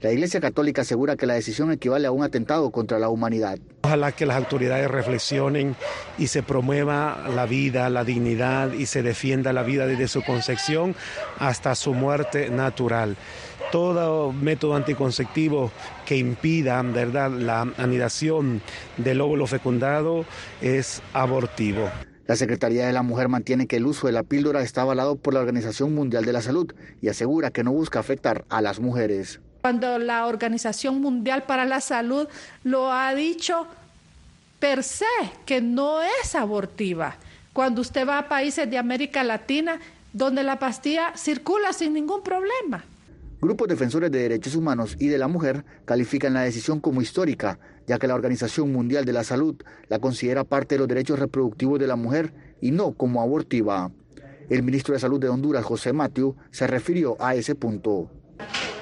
La 0.00 0.12
Iglesia 0.12 0.40
Católica 0.40 0.82
asegura 0.82 1.16
que 1.16 1.26
la 1.26 1.34
decisión 1.34 1.72
equivale 1.72 2.06
a 2.06 2.10
un 2.10 2.22
atentado 2.22 2.70
contra 2.70 2.98
la 2.98 3.08
humanidad. 3.08 3.58
Ojalá 3.82 4.12
que 4.12 4.26
las 4.26 4.36
autoridades 4.36 4.90
reflexionen 4.90 5.74
y 6.18 6.26
se 6.26 6.42
promueva 6.42 7.28
la 7.34 7.46
vida, 7.46 7.88
la 7.88 8.04
dignidad 8.04 8.72
y 8.72 8.86
se 8.86 9.02
defienda 9.02 9.52
la 9.52 9.62
vida 9.62 9.86
desde 9.86 10.08
su 10.08 10.22
concepción 10.22 10.94
hasta 11.38 11.74
su 11.74 11.94
muerte 11.94 12.50
natural. 12.50 13.16
Todo 13.72 14.32
método 14.32 14.76
anticonceptivo 14.76 15.72
que 16.04 16.16
impida 16.16 16.82
¿verdad? 16.82 17.30
la 17.30 17.62
anidación 17.78 18.60
del 18.98 19.20
óvulo 19.20 19.46
fecundado 19.46 20.24
es 20.60 21.02
abortivo. 21.14 21.90
La 22.26 22.36
Secretaría 22.36 22.86
de 22.86 22.92
la 22.92 23.02
Mujer 23.02 23.28
mantiene 23.28 23.66
que 23.66 23.76
el 23.76 23.86
uso 23.86 24.08
de 24.08 24.12
la 24.12 24.24
píldora 24.24 24.62
está 24.62 24.82
avalado 24.82 25.16
por 25.16 25.32
la 25.32 25.40
Organización 25.40 25.94
Mundial 25.94 26.24
de 26.24 26.32
la 26.32 26.42
Salud 26.42 26.72
y 27.00 27.08
asegura 27.08 27.50
que 27.50 27.62
no 27.62 27.72
busca 27.72 28.00
afectar 28.00 28.44
a 28.48 28.60
las 28.60 28.80
mujeres 28.80 29.40
cuando 29.66 29.98
la 29.98 30.26
Organización 30.26 31.00
Mundial 31.00 31.42
para 31.42 31.64
la 31.64 31.80
Salud 31.80 32.28
lo 32.62 32.92
ha 32.92 33.12
dicho 33.16 33.66
per 34.60 34.84
se, 34.84 35.04
que 35.44 35.60
no 35.60 36.00
es 36.22 36.36
abortiva. 36.36 37.16
Cuando 37.52 37.80
usted 37.80 38.06
va 38.06 38.18
a 38.18 38.28
países 38.28 38.70
de 38.70 38.78
América 38.78 39.24
Latina, 39.24 39.80
donde 40.12 40.44
la 40.44 40.60
pastilla 40.60 41.14
circula 41.16 41.72
sin 41.72 41.94
ningún 41.94 42.22
problema. 42.22 42.84
Grupos 43.40 43.66
defensores 43.66 44.12
de 44.12 44.20
derechos 44.20 44.54
humanos 44.54 44.94
y 45.00 45.08
de 45.08 45.18
la 45.18 45.26
mujer 45.26 45.64
califican 45.84 46.34
la 46.34 46.42
decisión 46.42 46.78
como 46.78 47.02
histórica, 47.02 47.58
ya 47.88 47.98
que 47.98 48.06
la 48.06 48.14
Organización 48.14 48.72
Mundial 48.72 49.04
de 49.04 49.14
la 49.14 49.24
Salud 49.24 49.56
la 49.88 49.98
considera 49.98 50.44
parte 50.44 50.76
de 50.76 50.78
los 50.78 50.86
derechos 50.86 51.18
reproductivos 51.18 51.80
de 51.80 51.88
la 51.88 51.96
mujer 51.96 52.32
y 52.60 52.70
no 52.70 52.92
como 52.92 53.20
abortiva. 53.20 53.90
El 54.48 54.62
ministro 54.62 54.94
de 54.94 55.00
Salud 55.00 55.18
de 55.18 55.28
Honduras, 55.28 55.64
José 55.64 55.92
Matthew, 55.92 56.36
se 56.52 56.68
refirió 56.68 57.16
a 57.18 57.34
ese 57.34 57.56
punto 57.56 58.12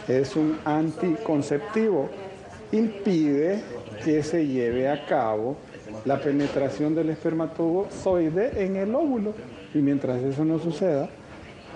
es 0.09 0.37
un 0.37 0.59
anticonceptivo, 0.65 2.11
impide 2.73 3.63
que 4.05 4.23
se 4.23 4.47
lleve 4.47 4.89
a 4.89 5.07
cabo 5.07 5.57
la 6.05 6.21
penetración 6.21 6.95
del 6.95 7.11
espermatozoide 7.11 8.65
en 8.65 8.77
el 8.77 8.95
óvulo. 8.95 9.35
Y 9.73 9.79
mientras 9.79 10.23
eso 10.23 10.45
no 10.45 10.59
suceda, 10.59 11.09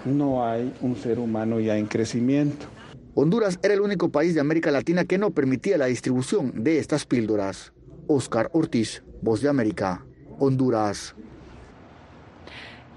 no 0.05 0.45
hay 0.47 0.73
un 0.81 0.97
ser 0.97 1.19
humano 1.19 1.61
ya 1.61 1.77
en 1.77 1.87
crecimiento. 1.87 2.67
Honduras 3.15 3.59
era 3.63 3.75
el 3.75 3.81
único 3.81 4.11
país 4.11 4.35
de 4.35 4.41
América 4.41 4.71
Latina 4.71 5.05
que 5.05 5.19
no 5.19 5.33
permitía 5.33 5.79
la 5.79 5.87
distribución 5.87 6.63
de 6.63 6.79
estas 6.79 7.05
píldoras. 7.05 7.73
Oscar 8.07 8.49
Ortiz, 8.53 9.03
Voz 9.23 9.41
de 9.41 9.49
América, 9.49 10.05
Honduras. 10.39 11.17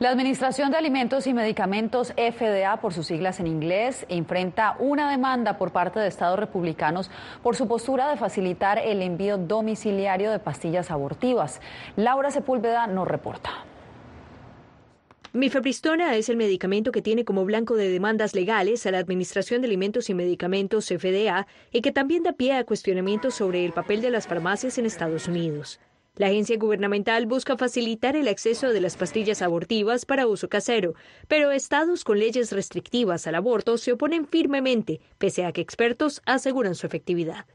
La 0.01 0.09
Administración 0.09 0.71
de 0.71 0.77
Alimentos 0.77 1.27
y 1.27 1.33
Medicamentos 1.35 2.11
FDA, 2.13 2.77
por 2.81 2.91
sus 2.91 3.05
siglas 3.05 3.39
en 3.39 3.45
inglés, 3.45 4.07
enfrenta 4.09 4.75
una 4.79 5.11
demanda 5.11 5.59
por 5.59 5.71
parte 5.71 5.99
de 5.99 6.07
estados 6.07 6.39
republicanos 6.39 7.11
por 7.43 7.55
su 7.55 7.67
postura 7.67 8.09
de 8.09 8.17
facilitar 8.17 8.79
el 8.79 9.03
envío 9.03 9.37
domiciliario 9.37 10.31
de 10.31 10.39
pastillas 10.39 10.89
abortivas. 10.89 11.61
Laura 11.97 12.31
Sepúlveda 12.31 12.87
nos 12.87 13.07
reporta. 13.07 13.51
Mifepristona 15.33 16.15
es 16.15 16.29
el 16.29 16.35
medicamento 16.35 16.91
que 16.91 17.03
tiene 17.03 17.23
como 17.23 17.45
blanco 17.45 17.75
de 17.75 17.91
demandas 17.91 18.33
legales 18.33 18.87
a 18.87 18.91
la 18.91 18.97
Administración 18.97 19.61
de 19.61 19.67
Alimentos 19.67 20.09
y 20.09 20.15
Medicamentos 20.15 20.87
FDA 20.87 21.45
y 21.71 21.81
que 21.81 21.91
también 21.91 22.23
da 22.23 22.33
pie 22.33 22.53
a 22.53 22.63
cuestionamientos 22.63 23.35
sobre 23.35 23.63
el 23.65 23.71
papel 23.71 24.01
de 24.01 24.09
las 24.09 24.25
farmacias 24.25 24.79
en 24.79 24.87
Estados 24.87 25.27
Unidos. 25.27 25.79
La 26.21 26.27
agencia 26.27 26.55
gubernamental 26.55 27.25
busca 27.25 27.57
facilitar 27.57 28.15
el 28.15 28.27
acceso 28.27 28.69
de 28.69 28.79
las 28.79 28.95
pastillas 28.95 29.41
abortivas 29.41 30.05
para 30.05 30.27
uso 30.27 30.49
casero, 30.49 30.93
pero 31.27 31.49
estados 31.49 32.03
con 32.03 32.19
leyes 32.19 32.51
restrictivas 32.51 33.25
al 33.25 33.33
aborto 33.33 33.75
se 33.79 33.93
oponen 33.93 34.27
firmemente, 34.27 35.01
pese 35.17 35.45
a 35.45 35.51
que 35.51 35.61
expertos 35.61 36.21
aseguran 36.27 36.75
su 36.75 36.85
efectividad. 36.85 37.47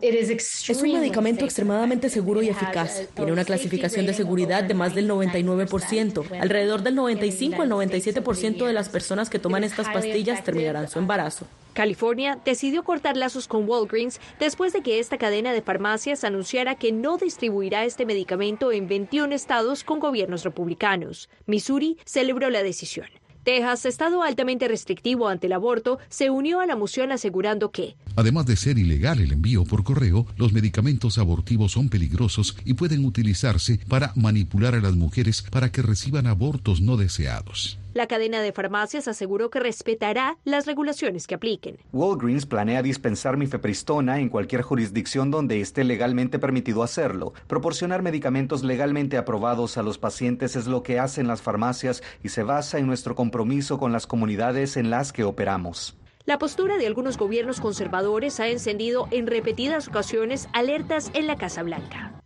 Es 0.00 0.82
un 0.82 0.92
medicamento 0.94 1.44
extremadamente 1.44 2.08
seguro 2.08 2.40
y 2.40 2.48
eficaz. 2.48 3.08
Tiene 3.14 3.30
una 3.32 3.44
clasificación 3.44 4.06
de 4.06 4.14
seguridad 4.14 4.64
de 4.64 4.72
más 4.72 4.94
del 4.94 5.06
99%. 5.06 6.40
Alrededor 6.40 6.82
del 6.82 6.94
95 6.94 7.60
al 7.60 7.68
97% 7.68 8.64
de 8.64 8.72
las 8.72 8.88
personas 8.88 9.28
que 9.28 9.38
toman 9.38 9.64
estas 9.64 9.90
pastillas 9.90 10.42
terminarán 10.42 10.88
su 10.88 10.98
embarazo. 10.98 11.46
California 11.74 12.38
decidió 12.44 12.84
cortar 12.84 13.16
lazos 13.16 13.48
con 13.48 13.68
Walgreens 13.68 14.20
después 14.38 14.72
de 14.72 14.82
que 14.82 15.00
esta 15.00 15.18
cadena 15.18 15.52
de 15.52 15.60
farmacias 15.60 16.24
anunciara 16.24 16.76
que 16.76 16.92
no 16.92 17.18
distribuirá 17.18 17.84
este 17.84 18.06
medicamento 18.06 18.72
en 18.72 18.88
21 18.88 19.34
estados 19.34 19.84
con 19.84 19.98
gobiernos 20.00 20.44
republicanos. 20.44 21.28
Missouri 21.46 21.98
celebró 22.04 22.48
la 22.48 22.62
decisión. 22.62 23.08
Texas, 23.42 23.84
estado 23.84 24.22
altamente 24.22 24.68
restrictivo 24.68 25.28
ante 25.28 25.48
el 25.48 25.52
aborto, 25.52 25.98
se 26.08 26.30
unió 26.30 26.60
a 26.60 26.66
la 26.66 26.76
moción 26.76 27.12
asegurando 27.12 27.70
que, 27.70 27.94
además 28.16 28.46
de 28.46 28.56
ser 28.56 28.78
ilegal 28.78 29.20
el 29.20 29.32
envío 29.32 29.64
por 29.64 29.84
correo, 29.84 30.26
los 30.38 30.54
medicamentos 30.54 31.18
abortivos 31.18 31.72
son 31.72 31.90
peligrosos 31.90 32.56
y 32.64 32.72
pueden 32.72 33.04
utilizarse 33.04 33.78
para 33.86 34.12
manipular 34.16 34.74
a 34.74 34.80
las 34.80 34.94
mujeres 34.94 35.42
para 35.42 35.70
que 35.70 35.82
reciban 35.82 36.26
abortos 36.26 36.80
no 36.80 36.96
deseados. 36.96 37.78
La 37.94 38.08
cadena 38.08 38.40
de 38.40 38.52
farmacias 38.52 39.06
aseguró 39.06 39.50
que 39.50 39.60
respetará 39.60 40.36
las 40.42 40.66
regulaciones 40.66 41.28
que 41.28 41.36
apliquen. 41.36 41.78
Walgreens 41.92 42.44
planea 42.44 42.82
dispensar 42.82 43.36
mifepristona 43.36 44.18
en 44.18 44.30
cualquier 44.30 44.62
jurisdicción 44.62 45.30
donde 45.30 45.60
esté 45.60 45.84
legalmente 45.84 46.40
permitido 46.40 46.82
hacerlo. 46.82 47.34
Proporcionar 47.46 48.02
medicamentos 48.02 48.64
legalmente 48.64 49.16
aprobados 49.16 49.78
a 49.78 49.84
los 49.84 49.98
pacientes 49.98 50.56
es 50.56 50.66
lo 50.66 50.82
que 50.82 50.98
hacen 50.98 51.28
las 51.28 51.40
farmacias 51.40 52.02
y 52.24 52.30
se 52.30 52.42
basa 52.42 52.80
en 52.80 52.88
nuestro 52.88 53.14
compromiso 53.14 53.78
con 53.78 53.92
las 53.92 54.08
comunidades 54.08 54.76
en 54.76 54.90
las 54.90 55.12
que 55.12 55.22
operamos. 55.22 55.96
La 56.26 56.40
postura 56.40 56.78
de 56.78 56.88
algunos 56.88 57.16
gobiernos 57.16 57.60
conservadores 57.60 58.40
ha 58.40 58.48
encendido 58.48 59.06
en 59.12 59.28
repetidas 59.28 59.86
ocasiones 59.86 60.48
alertas 60.52 61.12
en 61.14 61.28
la 61.28 61.36
Casa 61.36 61.62
Blanca. 61.62 62.23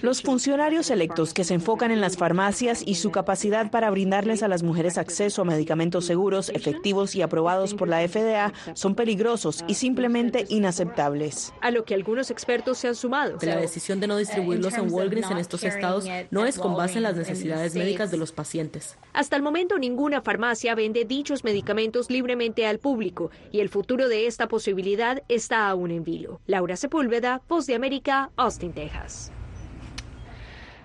Los 0.00 0.22
funcionarios 0.22 0.88
electos 0.88 1.34
que 1.34 1.44
se 1.44 1.52
enfocan 1.52 1.90
en 1.90 2.00
las 2.00 2.16
farmacias 2.16 2.82
y 2.86 2.94
su 2.94 3.10
capacidad 3.10 3.70
para 3.70 3.90
brindarles 3.90 4.42
a 4.42 4.48
las 4.48 4.62
mujeres 4.62 4.96
acceso 4.96 5.42
a 5.42 5.44
medicamentos 5.44 6.06
seguros, 6.06 6.48
efectivos 6.48 7.14
y 7.14 7.20
aprobados 7.20 7.74
por 7.74 7.86
la 7.86 8.00
FDA 8.08 8.54
son 8.72 8.94
peligrosos 8.94 9.62
y 9.68 9.74
simplemente 9.74 10.46
inaceptables. 10.48 11.52
A 11.60 11.70
lo 11.70 11.84
que 11.84 11.94
algunos 11.94 12.30
expertos 12.30 12.78
se 12.78 12.88
han 12.88 12.94
sumado. 12.94 13.36
la 13.42 13.56
decisión 13.56 14.00
de 14.00 14.06
no 14.06 14.16
distribuirlos 14.16 14.72
en 14.72 14.90
Walgreens 14.90 15.30
en 15.30 15.36
estos 15.36 15.64
estados 15.64 16.06
no 16.30 16.46
es 16.46 16.58
con 16.58 16.74
base 16.74 16.96
en 16.96 17.02
las 17.02 17.16
necesidades 17.16 17.74
médicas 17.74 18.10
de 18.10 18.16
los 18.16 18.32
pacientes. 18.32 18.96
Hasta 19.12 19.36
el 19.36 19.42
momento 19.42 19.78
ninguna 19.78 20.22
farmacia 20.22 20.74
vende 20.74 21.04
dichos 21.04 21.44
medicamentos 21.44 22.10
libremente 22.10 22.66
al 22.66 22.78
público 22.78 23.30
y 23.50 23.60
el 23.60 23.68
futuro 23.68 24.08
de 24.08 24.26
esta 24.26 24.48
posibilidad 24.48 25.22
está 25.28 25.68
aún 25.68 25.90
en 25.90 26.04
vilo. 26.04 26.40
Laura 26.46 26.76
Sepúlveda, 26.76 27.42
Voz 27.50 27.66
de 27.66 27.74
América, 27.74 28.30
Austin, 28.36 28.72
Texas. 28.72 29.30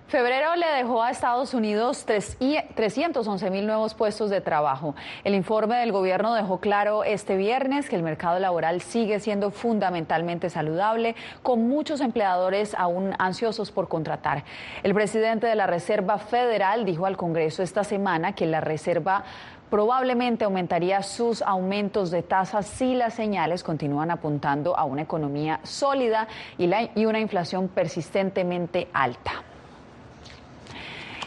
Febrero 0.08 0.56
le 0.56 0.68
dejó 0.68 1.04
a 1.04 1.12
Estados 1.12 1.54
Unidos 1.54 2.06
311 2.06 3.50
mil 3.50 3.68
nuevos 3.68 3.94
puestos 3.94 4.30
de 4.30 4.40
trabajo. 4.40 4.96
El 5.26 5.36
informe 5.36 5.76
del 5.76 5.92
gobierno 5.92 6.34
dejó 6.34 6.62
claro 6.62 7.04
este 7.04 7.36
viernes 7.36 7.90
que 7.90 7.98
el 7.98 8.04
mercado 8.04 8.40
laboral 8.40 8.80
sigue 8.80 9.20
siendo 9.20 9.52
fundamentalmente 9.52 10.50
saludable, 10.50 11.18
con 11.44 11.68
muchos 11.68 12.00
empleadores 12.00 12.74
aún 12.76 13.16
ansiosos 13.20 13.72
por 13.72 13.90
contratar. 13.90 14.46
El 14.82 14.94
presidente 14.94 15.46
de 15.46 15.56
la 15.56 15.68
Reserva 15.68 16.20
Federal 16.20 16.86
dijo 16.86 17.06
al 17.06 17.18
Congreso 17.18 17.62
esta 17.62 17.84
semana 17.84 18.32
que 18.32 18.46
la 18.46 18.62
Reserva 18.62 19.26
probablemente 19.70 20.46
aumentaría 20.46 21.04
sus 21.04 21.42
aumentos 21.42 22.12
de 22.12 22.24
tasas 22.24 22.66
si 22.66 22.96
las 22.96 23.14
señales 23.14 23.62
continúan 23.62 24.10
apuntando 24.10 24.78
a 24.78 24.86
una 24.86 25.02
economía 25.02 25.60
sólida 25.64 26.30
y, 26.58 26.72
y 26.96 27.06
una 27.06 27.20
inflación 27.20 27.68
persistentemente 27.68 28.88
alta. 28.94 29.44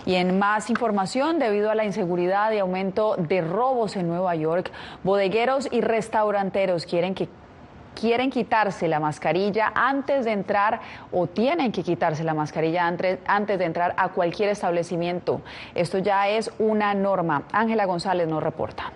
Y 0.07 0.15
en 0.15 0.39
más 0.39 0.71
información, 0.71 1.39
debido 1.39 1.71
a 1.71 1.75
la 1.75 1.85
inseguridad 1.85 2.53
y 2.53 2.59
aumento 2.59 3.17
de 3.17 3.41
robos 3.41 3.97
en 3.97 4.09
Nueva 4.09 4.35
York, 4.35 4.71
bodegueros 5.03 5.69
y 5.71 5.81
restauranteros 5.81 6.87
quieren 6.87 7.15
que 7.15 7.29
quieren 7.95 8.31
quitarse 8.31 8.89
la 8.89 9.01
mascarilla 9.01 9.73
antes 9.75 10.25
de 10.25 10.33
entrar 10.33 10.81
o 11.13 11.27
tienen 11.27 11.73
que 11.73 11.83
quitarse 11.83 12.25
la 12.25 12.35
mascarilla 12.35 12.87
antes, 12.87 13.59
de 13.59 13.65
entrar 13.65 13.95
a 13.97 14.09
cualquier 14.11 14.49
establecimiento. 14.49 15.43
Esto 15.75 15.99
ya 15.99 16.29
es 16.29 16.51
una 16.59 16.95
norma. 16.95 17.43
Ángela 17.53 17.85
González 17.85 18.27
nos 18.29 18.43
reporta. 18.43 18.93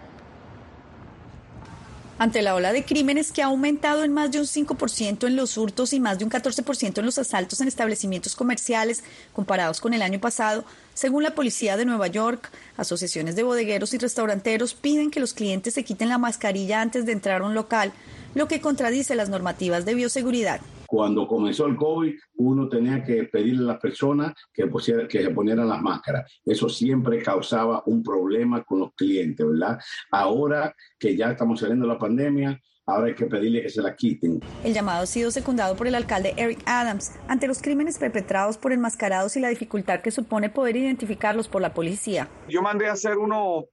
Ante 2.16 2.42
la 2.42 2.54
ola 2.54 2.72
de 2.72 2.84
crímenes 2.84 3.32
que 3.32 3.42
ha 3.42 3.46
aumentado 3.46 4.04
en 4.04 4.12
más 4.12 4.30
de 4.30 4.38
un 4.38 4.46
5% 4.46 5.26
en 5.26 5.34
los 5.34 5.58
hurtos 5.58 5.92
y 5.92 5.98
más 5.98 6.16
de 6.16 6.24
un 6.24 6.30
14% 6.30 6.98
en 6.98 7.04
los 7.04 7.18
asaltos 7.18 7.60
en 7.60 7.66
establecimientos 7.66 8.36
comerciales 8.36 9.02
comparados 9.32 9.80
con 9.80 9.94
el 9.94 10.02
año 10.02 10.20
pasado, 10.20 10.64
según 10.94 11.24
la 11.24 11.34
policía 11.34 11.76
de 11.76 11.84
Nueva 11.84 12.06
York, 12.06 12.52
asociaciones 12.76 13.34
de 13.34 13.42
bodegueros 13.42 13.94
y 13.94 13.98
restauranteros 13.98 14.74
piden 14.74 15.10
que 15.10 15.18
los 15.18 15.34
clientes 15.34 15.74
se 15.74 15.82
quiten 15.82 16.08
la 16.08 16.18
mascarilla 16.18 16.80
antes 16.80 17.04
de 17.04 17.12
entrar 17.12 17.42
a 17.42 17.46
un 17.46 17.54
local, 17.54 17.92
lo 18.36 18.46
que 18.46 18.60
contradice 18.60 19.16
las 19.16 19.28
normativas 19.28 19.84
de 19.84 19.94
bioseguridad. 19.94 20.60
Cuando 20.94 21.26
comenzó 21.26 21.66
el 21.66 21.74
COVID, 21.74 22.14
uno 22.36 22.68
tenía 22.68 23.02
que 23.02 23.24
pedirle 23.24 23.64
a 23.64 23.72
las 23.72 23.80
personas 23.80 24.32
que, 24.52 24.70
que 25.08 25.24
se 25.24 25.30
ponieran 25.30 25.68
las 25.68 25.82
máscaras. 25.82 26.40
Eso 26.44 26.68
siempre 26.68 27.20
causaba 27.20 27.82
un 27.86 28.00
problema 28.00 28.62
con 28.62 28.78
los 28.78 28.94
clientes, 28.94 29.44
¿verdad? 29.44 29.76
Ahora 30.12 30.72
que 30.96 31.16
ya 31.16 31.32
estamos 31.32 31.58
saliendo 31.58 31.88
de 31.88 31.94
la 31.94 31.98
pandemia, 31.98 32.60
Ahora 32.86 33.06
hay 33.06 33.14
que 33.14 33.24
pedirle 33.24 33.62
que 33.62 33.70
se 33.70 33.80
la 33.80 33.96
quiten. 33.96 34.40
El 34.62 34.74
llamado 34.74 35.04
ha 35.04 35.06
sido 35.06 35.30
secundado 35.30 35.74
por 35.74 35.86
el 35.86 35.94
alcalde 35.94 36.34
Eric 36.36 36.62
Adams 36.66 37.12
ante 37.28 37.46
los 37.46 37.62
crímenes 37.62 37.96
perpetrados 37.96 38.58
por 38.58 38.74
enmascarados 38.74 39.38
y 39.38 39.40
la 39.40 39.48
dificultad 39.48 40.02
que 40.02 40.10
supone 40.10 40.50
poder 40.50 40.76
identificarlos 40.76 41.48
por 41.48 41.62
la 41.62 41.72
policía. 41.72 42.28
Yo 42.46 42.60
mandé 42.60 42.86
a 42.86 42.92
hacer 42.92 43.16
uno, 43.16 43.64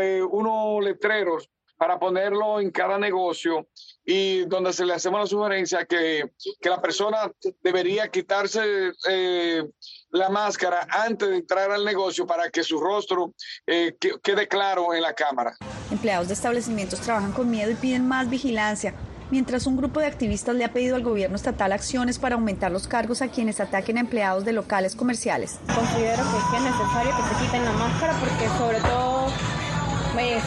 eh, 0.00 0.22
unos 0.28 0.82
letreros 0.82 1.48
para 1.78 1.98
ponerlo 1.98 2.60
en 2.60 2.70
cada 2.70 2.98
negocio 2.98 3.68
y 4.04 4.44
donde 4.46 4.72
se 4.72 4.84
le 4.84 4.94
hacemos 4.94 5.20
la 5.20 5.26
sugerencia 5.26 5.84
que, 5.84 6.32
que 6.60 6.68
la 6.68 6.82
persona 6.82 7.30
debería 7.62 8.08
quitarse 8.08 8.92
eh, 9.08 9.64
la 10.10 10.28
máscara 10.28 10.86
antes 10.90 11.28
de 11.28 11.36
entrar 11.36 11.70
al 11.70 11.84
negocio 11.84 12.26
para 12.26 12.50
que 12.50 12.62
su 12.62 12.80
rostro 12.80 13.34
eh, 13.66 13.96
quede 14.22 14.48
claro 14.48 14.92
en 14.92 15.02
la 15.02 15.14
cámara. 15.14 15.56
Empleados 15.90 16.28
de 16.28 16.34
establecimientos 16.34 17.00
trabajan 17.00 17.32
con 17.32 17.48
miedo 17.50 17.70
y 17.70 17.74
piden 17.74 18.06
más 18.06 18.28
vigilancia. 18.28 18.94
Mientras 19.30 19.66
un 19.66 19.76
grupo 19.76 20.00
de 20.00 20.06
activistas 20.06 20.56
le 20.56 20.64
ha 20.64 20.72
pedido 20.72 20.96
al 20.96 21.02
gobierno 21.02 21.36
estatal 21.36 21.72
acciones 21.72 22.18
para 22.18 22.36
aumentar 22.36 22.72
los 22.72 22.88
cargos 22.88 23.20
a 23.20 23.28
quienes 23.28 23.60
ataquen 23.60 23.98
a 23.98 24.00
empleados 24.00 24.46
de 24.46 24.52
locales 24.52 24.96
comerciales. 24.96 25.60
Considero 25.74 26.22
que 26.50 26.56
es 26.56 26.62
necesario 26.62 27.14
que 27.14 27.34
se 27.34 27.44
quiten 27.44 27.64
la 27.64 27.72
máscara 27.72 28.18
porque 28.18 28.48
sobre 28.56 28.80
todo 28.80 29.26
pues, 30.14 30.42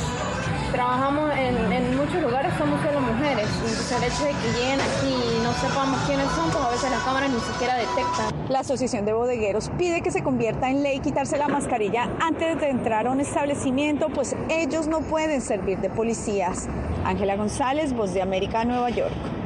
trabajamos 0.71 1.31
en, 1.38 1.97
muchos 1.97 2.21
lugares, 2.21 2.53
somos 2.57 2.81
solo 2.81 3.01
mujeres. 3.01 3.47
Entonces 3.47 3.91
el 3.91 4.03
hecho 4.03 4.23
de 4.23 4.31
que 4.31 4.60
lleguen 4.60 4.79
aquí 4.79 5.13
y 5.38 5.43
no 5.43 5.53
sepamos 5.53 5.99
quiénes 6.07 6.27
son, 6.31 6.49
pues 6.49 6.63
a 6.63 6.69
veces 6.69 6.91
las 6.91 7.03
cámaras 7.03 7.29
ni 7.29 7.39
siquiera 7.39 7.75
detectan. 7.75 8.31
La 8.49 8.60
Asociación 8.60 9.05
de 9.05 9.13
Bodegueros 9.13 9.71
pide 9.77 10.01
que 10.01 10.12
se 10.12 10.23
convierta 10.23 10.69
en 10.69 10.84
ley 10.84 10.99
quitarse 10.99 11.38
la 11.38 11.47
mascarilla 11.47 12.10
antes 12.19 12.60
de 12.60 12.69
entrar 12.69 13.07
a 13.07 13.12
un 13.12 13.19
establecimiento, 13.19 14.10
pues 14.10 14.36
ellos 14.49 14.88
no 14.88 15.01
pueden 15.01 15.41
servir 15.41 15.79
de 15.79 15.89
policías. 15.89 16.67
Ángela 17.05 17.36
González, 17.36 17.93
Voz 17.93 18.13
de 18.13 18.21
América, 18.21 18.65
Nueva 18.65 18.89
York. 18.89 19.40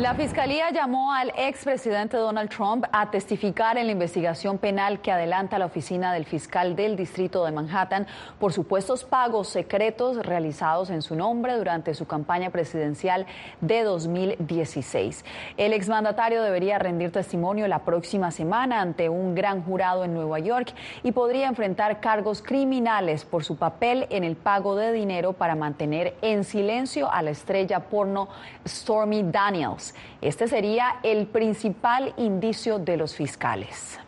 La 0.00 0.14
Fiscalía 0.14 0.70
llamó 0.70 1.12
al 1.12 1.30
expresidente 1.36 2.16
Donald 2.16 2.48
Trump 2.48 2.86
a 2.90 3.10
testificar 3.10 3.76
en 3.76 3.84
la 3.84 3.92
investigación 3.92 4.56
penal 4.56 5.02
que 5.02 5.12
adelanta 5.12 5.58
la 5.58 5.66
oficina 5.66 6.14
del 6.14 6.24
fiscal 6.24 6.74
del 6.74 6.96
distrito 6.96 7.44
de 7.44 7.52
Manhattan 7.52 8.06
por 8.38 8.54
supuestos 8.54 9.04
pagos 9.04 9.48
secretos 9.48 10.24
realizados 10.24 10.88
en 10.88 11.02
su 11.02 11.16
nombre 11.16 11.54
durante 11.58 11.92
su 11.92 12.06
campaña 12.06 12.48
presidencial 12.48 13.26
de 13.60 13.82
2016. 13.82 15.22
El 15.58 15.74
exmandatario 15.74 16.42
debería 16.42 16.78
rendir 16.78 17.12
testimonio 17.12 17.68
la 17.68 17.80
próxima 17.80 18.30
semana 18.30 18.80
ante 18.80 19.10
un 19.10 19.34
gran 19.34 19.62
jurado 19.62 20.04
en 20.04 20.14
Nueva 20.14 20.38
York 20.38 20.72
y 21.02 21.12
podría 21.12 21.46
enfrentar 21.46 22.00
cargos 22.00 22.40
criminales 22.40 23.26
por 23.26 23.44
su 23.44 23.58
papel 23.58 24.06
en 24.08 24.24
el 24.24 24.36
pago 24.36 24.76
de 24.76 24.92
dinero 24.92 25.34
para 25.34 25.56
mantener 25.56 26.16
en 26.22 26.44
silencio 26.44 27.12
a 27.12 27.20
la 27.20 27.32
estrella 27.32 27.80
porno 27.80 28.30
Stormy 28.66 29.24
Daniels. 29.24 29.89
Este 30.20 30.48
sería 30.48 30.96
el 31.02 31.26
principal 31.26 32.14
indicio 32.16 32.78
de 32.78 32.96
los 32.96 33.14
fiscales. 33.14 33.98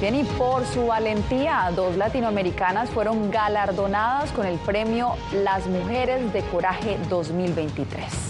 Bien, 0.00 0.14
y 0.14 0.24
por 0.24 0.64
su 0.64 0.86
valentía, 0.86 1.70
dos 1.76 1.96
latinoamericanas 1.96 2.88
fueron 2.90 3.30
galardonadas 3.30 4.30
con 4.32 4.46
el 4.46 4.58
premio 4.58 5.14
Las 5.44 5.66
Mujeres 5.66 6.32
de 6.32 6.40
Coraje 6.44 6.96
2023. 7.10 8.29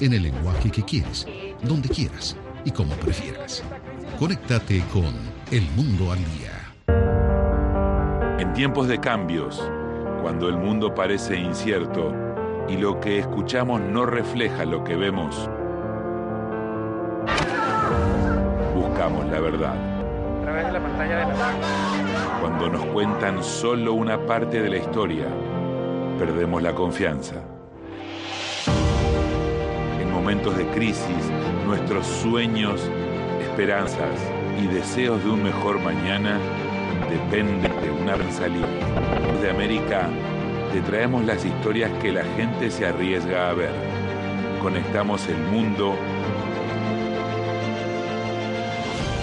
en 0.00 0.12
el 0.12 0.22
lenguaje 0.22 0.70
que 0.70 0.82
quieres, 0.82 1.26
donde 1.62 1.88
quieras 1.88 2.36
y 2.64 2.70
como 2.70 2.94
prefieras. 2.94 3.62
Conéctate 4.18 4.82
con 4.92 5.12
El 5.50 5.68
Mundo 5.76 6.12
al 6.12 6.18
Día. 6.18 6.50
En 8.38 8.52
tiempos 8.52 8.88
de 8.88 8.98
cambios, 8.98 9.62
cuando 10.22 10.48
el 10.48 10.56
mundo 10.56 10.94
parece 10.94 11.36
incierto 11.36 12.12
y 12.68 12.76
lo 12.76 13.00
que 13.00 13.18
escuchamos 13.18 13.80
no 13.80 14.06
refleja 14.06 14.64
lo 14.64 14.82
que 14.82 14.96
vemos, 14.96 15.48
buscamos 18.74 19.26
la 19.26 19.40
verdad. 19.40 19.74
A 19.74 20.42
través 20.42 20.66
de 20.66 20.72
la 20.72 20.80
pantalla 20.80 21.18
de 21.18 21.26
la 21.26 22.40
Cuando 22.40 22.68
nos 22.68 22.84
cuentan 22.86 23.42
solo 23.42 23.94
una 23.94 24.24
parte 24.26 24.62
de 24.62 24.70
la 24.70 24.76
historia, 24.76 25.26
perdemos 26.18 26.62
la 26.62 26.74
confianza 26.74 27.53
momentos 30.24 30.56
de 30.56 30.66
crisis, 30.68 31.30
nuestros 31.66 32.06
sueños, 32.06 32.80
esperanzas 33.42 34.18
y 34.58 34.66
deseos 34.68 35.22
de 35.22 35.28
un 35.28 35.42
mejor 35.42 35.78
mañana 35.80 36.40
dependen 37.10 37.70
de 37.82 37.90
una 37.90 38.16
salida. 38.32 38.66
De 39.42 39.50
América 39.50 40.08
te 40.72 40.80
traemos 40.80 41.26
las 41.26 41.44
historias 41.44 41.90
que 42.00 42.10
la 42.10 42.24
gente 42.36 42.70
se 42.70 42.86
arriesga 42.86 43.50
a 43.50 43.52
ver. 43.52 43.74
Conectamos 44.62 45.28
el 45.28 45.36
mundo 45.36 45.94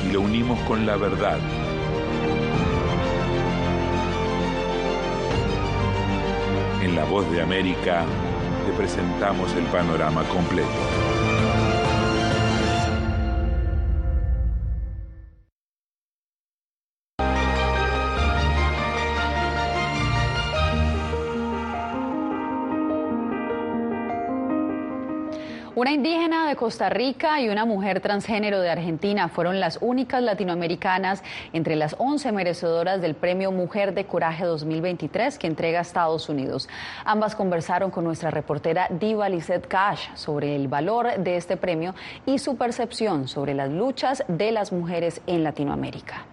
y 0.08 0.12
lo 0.12 0.22
unimos 0.22 0.60
con 0.68 0.86
la 0.86 0.98
verdad. 0.98 1.40
En 6.84 6.96
la 6.96 7.06
voz 7.06 7.28
de 7.32 7.42
América 7.42 8.06
te 8.66 8.72
presentamos 8.74 9.54
el 9.56 9.66
panorama 9.66 10.24
completo. 10.24 11.11
Una 25.82 25.94
indígena 25.94 26.48
de 26.48 26.56
Costa 26.56 26.92
Rica 26.92 27.42
y 27.42 27.50
una 27.50 27.66
mujer 27.66 28.02
transgénero 28.02 28.62
de 28.62 28.70
Argentina 28.70 29.30
fueron 29.30 29.60
las 29.60 29.80
únicas 29.82 30.22
latinoamericanas 30.22 31.24
entre 31.54 31.76
las 31.76 31.96
11 31.98 32.32
merecedoras 32.34 33.02
del 33.02 33.16
Premio 33.16 33.52
Mujer 33.52 33.96
de 33.96 34.06
Coraje 34.06 34.46
2023 34.46 35.40
que 35.40 35.48
entrega 35.48 35.82
Estados 35.82 36.30
Unidos. 36.30 36.70
Ambas 37.04 37.34
conversaron 37.34 37.90
con 37.90 38.04
nuestra 38.04 38.30
reportera 38.30 38.90
Diva 38.92 39.28
Lizette 39.28 39.68
Cash 39.68 40.10
sobre 40.14 40.56
el 40.56 40.68
valor 40.68 41.18
de 41.18 41.36
este 41.36 41.58
premio 41.58 41.96
y 42.28 42.38
su 42.38 42.58
percepción 42.58 43.28
sobre 43.28 43.56
las 43.56 43.72
luchas 43.72 44.24
de 44.28 44.52
las 44.52 44.72
mujeres 44.72 45.20
en 45.26 45.44
Latinoamérica. 45.44 46.28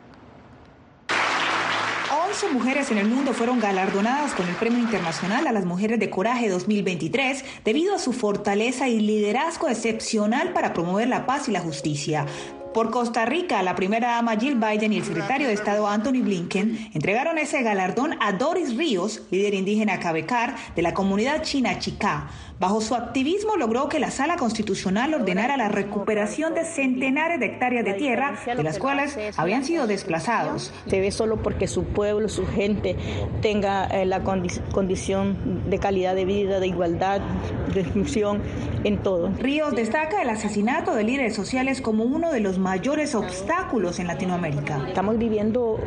11 2.29 2.51
mujeres 2.51 2.91
en 2.91 2.99
el 2.99 3.09
mundo 3.09 3.33
fueron 3.33 3.59
galardonadas 3.59 4.35
con 4.35 4.47
el 4.47 4.55
Premio 4.57 4.79
Internacional 4.79 5.47
a 5.47 5.53
las 5.53 5.65
Mujeres 5.65 5.99
de 5.99 6.11
Coraje 6.11 6.51
2023 6.51 7.43
debido 7.65 7.95
a 7.95 7.99
su 7.99 8.13
fortaleza 8.13 8.87
y 8.87 9.01
liderazgo 9.01 9.67
excepcional 9.67 10.53
para 10.53 10.75
promover 10.75 11.09
la 11.09 11.25
paz 11.25 11.49
y 11.49 11.53
la 11.53 11.61
justicia. 11.61 12.27
Por 12.75 12.91
Costa 12.91 13.25
Rica, 13.25 13.63
la 13.63 13.75
primera 13.75 14.09
dama 14.09 14.37
Jill 14.37 14.57
Biden 14.57 14.93
y 14.93 14.99
el 14.99 15.05
secretario 15.05 15.49
de 15.49 15.55
Estado 15.55 15.87
Anthony 15.87 16.23
Blinken 16.23 16.91
entregaron 16.95 17.39
ese 17.39 17.63
galardón 17.63 18.15
a 18.21 18.33
Doris 18.33 18.77
Ríos, 18.77 19.23
líder 19.31 19.55
indígena 19.55 19.99
Cabecar 19.99 20.55
de 20.77 20.83
la 20.83 20.95
comunidad 20.95 21.43
china 21.43 21.79
Chicá. 21.79 22.29
Bajo 22.61 22.81
su 22.81 22.97
activismo 22.97 23.57
logró 23.57 23.89
que 23.89 24.01
la 24.01 24.11
Sala 24.11 24.37
Constitucional 24.37 25.15
ordenara 25.15 25.57
la 25.57 25.69
recuperación 25.69 26.55
de 26.55 26.65
centenares 26.65 27.39
de 27.39 27.47
hectáreas 27.47 27.85
de 27.85 27.95
tierra, 27.95 28.37
de 28.45 28.65
las 28.65 28.81
cuales 28.81 29.17
habían 29.37 29.65
sido 29.65 29.87
desplazados. 29.87 30.73
Se 30.89 31.01
ve 31.01 31.13
solo 31.13 31.41
porque 31.41 31.69
su 31.69 31.85
pueblo, 31.85 32.29
su 32.29 32.47
gente 32.49 32.97
tenga 33.43 33.87
eh, 33.87 34.07
la 34.07 34.25
condición 34.25 35.71
de 35.71 35.79
calidad 35.79 36.17
de 36.17 36.25
vida, 36.25 36.59
de 36.59 36.67
igualdad, 36.67 37.21
de 37.73 37.83
inclusión 37.83 38.43
en 38.83 38.99
todo. 39.05 39.29
Ríos 39.39 39.77
destaca 39.77 40.21
el 40.21 40.29
asesinato 40.29 40.97
de 40.97 41.05
líderes 41.05 41.37
sociales 41.37 41.81
como 41.81 42.03
uno 42.03 42.33
de 42.33 42.41
los 42.41 42.58
mayores 42.59 43.15
obstáculos 43.15 43.99
en 43.99 44.07
Latinoamérica. 44.07 44.89
Estamos 44.89 45.19
viviendo 45.19 45.79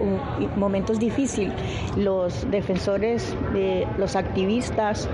momentos 0.56 1.00
difíciles. 1.00 1.54
Los 1.98 2.50
defensores, 2.50 3.36
los 3.98 4.16
activistas 4.16 5.08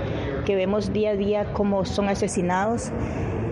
que 0.46 0.56
vemos 0.56 0.92
día 0.92 1.10
a 1.10 1.16
día 1.16 1.52
cómo 1.52 1.84
son 1.84 2.08
asesinados 2.08 2.90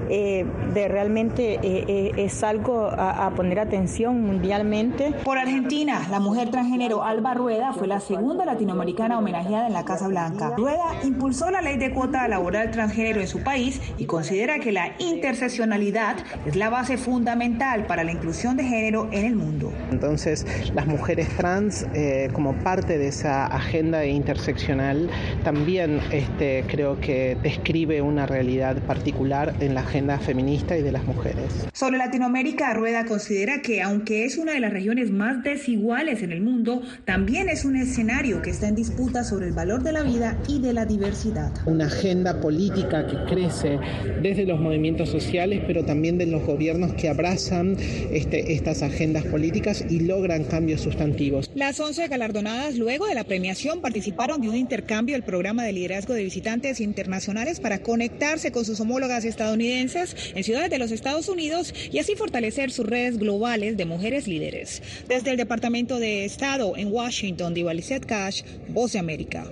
eh, 0.08 0.46
de 0.74 0.88
realmente 0.88 1.54
eh, 1.54 1.60
eh, 1.62 2.12
es 2.16 2.42
algo 2.42 2.86
a, 2.86 3.30
poner 3.34 3.58
atención 3.58 4.20
mundialmente. 4.22 5.12
Por 5.24 5.38
Argentina, 5.38 6.06
la 6.10 6.20
mujer 6.20 6.50
transgénero 6.50 7.02
Alba 7.02 7.34
Rueda 7.34 7.72
fue 7.72 7.86
la 7.86 8.00
segunda 8.00 8.44
latinoamericana 8.44 9.18
homenajeada 9.18 9.66
en 9.66 9.72
la 9.72 9.84
Casa 9.84 10.08
Blanca. 10.08 10.54
Rueda 10.56 10.84
impulsó 11.04 11.50
la 11.50 11.60
ley 11.60 11.76
de 11.76 11.92
cuota 11.92 12.26
laboral 12.28 12.70
transgénero 12.70 13.20
en 13.20 13.28
su 13.28 13.42
país 13.42 13.80
y 13.98 14.06
considera 14.06 14.58
que 14.58 14.72
la 14.72 14.92
interseccionalidad 14.98 16.16
es 16.46 16.56
la 16.56 16.70
base 16.70 16.96
fundamental 16.98 17.86
para 17.86 18.04
la 18.04 18.12
inclusión 18.12 18.56
de 18.56 18.64
género 18.64 19.08
en 19.12 19.24
el 19.24 19.36
mundo. 19.36 19.72
Entonces, 19.90 20.46
las 20.74 20.86
mujeres 20.86 21.28
trans, 21.36 21.86
como 22.32 22.54
parte 22.54 22.98
de 22.98 23.08
esa 23.08 23.46
agenda 23.46 24.04
interseccional, 24.04 25.10
también 25.44 26.00
este, 26.12 26.64
creo 26.68 27.00
que 27.00 27.36
describe 27.42 28.02
una 28.02 28.26
realidad 28.26 28.76
particular 28.82 29.54
en 29.60 29.74
la 29.74 29.82
agenda 29.96 30.18
feminista 30.18 30.76
y 30.76 30.82
de 30.82 30.92
las 30.92 31.04
mujeres. 31.04 31.46
Sobre 31.72 31.96
Latinoamérica, 31.96 32.74
Rueda 32.74 33.06
considera 33.06 33.62
que 33.62 33.80
aunque 33.80 34.26
es 34.26 34.36
una 34.36 34.52
de 34.52 34.60
las 34.60 34.70
regiones 34.70 35.10
más 35.10 35.42
desiguales 35.42 36.22
en 36.22 36.32
el 36.32 36.42
mundo, 36.42 36.82
también 37.06 37.48
es 37.48 37.64
un 37.64 37.76
escenario 37.76 38.42
que 38.42 38.50
está 38.50 38.68
en 38.68 38.74
disputa 38.74 39.24
sobre 39.24 39.46
el 39.46 39.54
valor 39.54 39.82
de 39.82 39.92
la 39.92 40.02
vida 40.02 40.36
y 40.48 40.60
de 40.60 40.74
la 40.74 40.84
diversidad. 40.84 41.50
Una 41.64 41.86
agenda 41.86 42.42
política 42.42 43.06
que 43.06 43.16
crece 43.24 43.78
desde 44.20 44.44
los 44.44 44.60
movimientos 44.60 45.08
sociales, 45.08 45.62
pero 45.66 45.82
también 45.86 46.18
de 46.18 46.26
los 46.26 46.44
gobiernos 46.44 46.92
que 46.92 47.08
abrazan 47.08 47.78
este, 47.78 48.52
estas 48.52 48.82
agendas 48.82 49.24
políticas 49.24 49.82
y 49.88 50.00
logran 50.00 50.44
cambios 50.44 50.82
sustantivos. 50.82 51.50
Las 51.54 51.80
11 51.80 52.08
galardonadas 52.08 52.76
luego 52.76 53.06
de 53.06 53.14
la 53.14 53.24
premiación 53.24 53.80
participaron 53.80 54.42
de 54.42 54.50
un 54.50 54.56
intercambio 54.56 55.14
del 55.14 55.22
programa 55.22 55.64
de 55.64 55.72
liderazgo 55.72 56.12
de 56.12 56.24
visitantes 56.24 56.82
internacionales 56.82 57.60
para 57.60 57.78
conectarse 57.78 58.52
con 58.52 58.66
sus 58.66 58.78
homólogas 58.80 59.24
estadounidenses 59.24 59.85
en 59.94 60.44
ciudades 60.44 60.70
de 60.70 60.78
los 60.78 60.90
Estados 60.90 61.28
Unidos 61.28 61.72
y 61.92 61.98
así 61.98 62.16
fortalecer 62.16 62.70
sus 62.70 62.86
redes 62.86 63.18
globales 63.18 63.76
de 63.76 63.84
mujeres 63.84 64.26
líderes. 64.26 64.82
Desde 65.08 65.30
el 65.30 65.36
Departamento 65.36 65.98
de 65.98 66.24
Estado 66.24 66.76
en 66.76 66.92
Washington, 66.92 67.54
Divalicet 67.54 68.04
Cash, 68.04 68.42
Voz 68.68 68.92
de 68.92 68.98
América. 68.98 69.44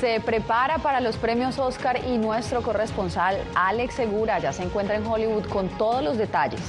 Se 0.00 0.20
prepara 0.20 0.78
para 0.78 1.00
los 1.00 1.16
premios 1.16 1.58
Oscar 1.58 1.98
y 2.06 2.18
nuestro 2.18 2.62
corresponsal 2.62 3.38
Alex 3.54 3.94
Segura 3.94 4.38
ya 4.38 4.52
se 4.52 4.62
encuentra 4.62 4.96
en 4.96 5.06
Hollywood 5.06 5.44
con 5.46 5.68
todos 5.78 6.02
los 6.02 6.18
detalles. 6.18 6.60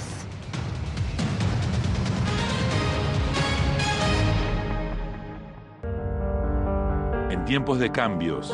En 7.30 7.44
tiempos 7.44 7.80
de 7.80 7.92
cambios, 7.92 8.54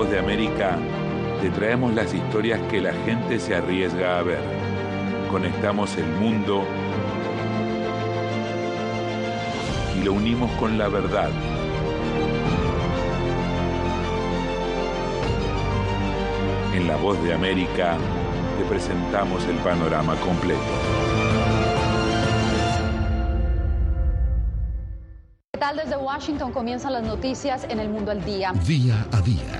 En 0.00 0.06
La 0.06 0.08
Voz 0.08 0.12
de 0.14 0.18
América 0.18 0.78
te 1.42 1.50
traemos 1.50 1.92
las 1.92 2.14
historias 2.14 2.58
que 2.70 2.80
la 2.80 2.94
gente 3.04 3.38
se 3.38 3.54
arriesga 3.54 4.18
a 4.18 4.22
ver. 4.22 4.40
Conectamos 5.30 5.94
el 5.98 6.06
mundo 6.06 6.64
y 9.94 10.02
lo 10.02 10.14
unimos 10.14 10.50
con 10.52 10.78
la 10.78 10.88
verdad. 10.88 11.28
En 16.74 16.88
La 16.88 16.96
Voz 16.96 17.22
de 17.22 17.34
América 17.34 17.98
te 18.58 18.64
presentamos 18.64 19.44
el 19.44 19.56
panorama 19.56 20.16
completo. 20.16 20.60
¿Qué 25.52 25.58
tal 25.58 25.76
desde 25.76 25.98
Washington 25.98 26.52
comienzan 26.52 26.94
las 26.94 27.02
noticias 27.02 27.66
en 27.68 27.80
el 27.80 27.90
mundo 27.90 28.12
al 28.12 28.24
día? 28.24 28.54
Día 28.66 29.06
a 29.12 29.20
día, 29.20 29.59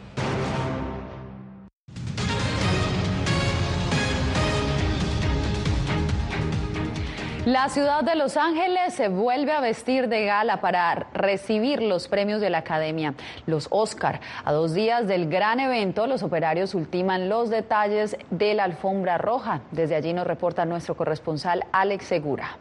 La 7.51 7.67
ciudad 7.67 8.05
de 8.05 8.15
Los 8.15 8.37
Ángeles 8.37 8.93
se 8.93 9.09
vuelve 9.09 9.51
a 9.51 9.59
vestir 9.59 10.07
de 10.07 10.23
gala 10.23 10.61
para 10.61 11.09
recibir 11.13 11.81
los 11.81 12.07
premios 12.07 12.39
de 12.39 12.49
la 12.49 12.59
Academia, 12.59 13.13
los 13.45 13.67
Oscar. 13.71 14.21
A 14.45 14.53
dos 14.53 14.73
días 14.73 15.05
del 15.05 15.29
gran 15.29 15.59
evento, 15.59 16.07
los 16.07 16.23
operarios 16.23 16.73
ultiman 16.73 17.27
los 17.27 17.49
detalles 17.49 18.15
de 18.29 18.53
la 18.53 18.63
alfombra 18.63 19.17
roja. 19.17 19.63
Desde 19.71 19.95
allí 19.95 20.13
nos 20.13 20.27
reporta 20.27 20.63
nuestro 20.63 20.95
corresponsal 20.95 21.65
Alex 21.73 22.05
Segura. 22.05 22.55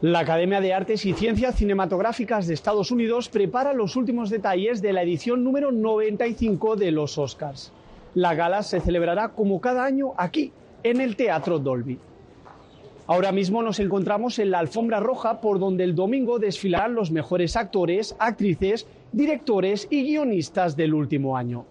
La 0.00 0.20
Academia 0.20 0.60
de 0.60 0.72
Artes 0.72 1.04
y 1.04 1.12
Ciencias 1.12 1.56
Cinematográficas 1.56 2.46
de 2.46 2.54
Estados 2.54 2.92
Unidos 2.92 3.28
prepara 3.28 3.72
los 3.72 3.96
últimos 3.96 4.30
detalles 4.30 4.80
de 4.80 4.92
la 4.92 5.02
edición 5.02 5.42
número 5.42 5.72
95 5.72 6.76
de 6.76 6.92
los 6.92 7.18
Oscars. 7.18 7.72
La 8.14 8.36
gala 8.36 8.62
se 8.62 8.78
celebrará 8.78 9.30
como 9.30 9.60
cada 9.60 9.84
año 9.84 10.12
aquí, 10.16 10.52
en 10.84 11.00
el 11.00 11.16
Teatro 11.16 11.58
Dolby. 11.58 11.98
Ahora 13.10 13.32
mismo 13.32 13.62
nos 13.62 13.80
encontramos 13.80 14.38
en 14.38 14.50
la 14.50 14.58
alfombra 14.58 15.00
roja 15.00 15.40
por 15.40 15.58
donde 15.58 15.82
el 15.82 15.94
domingo 15.94 16.38
desfilarán 16.38 16.94
los 16.94 17.10
mejores 17.10 17.56
actores, 17.56 18.14
actrices, 18.18 18.86
directores 19.12 19.88
y 19.88 20.02
guionistas 20.04 20.76
del 20.76 20.92
último 20.92 21.34
año. 21.34 21.64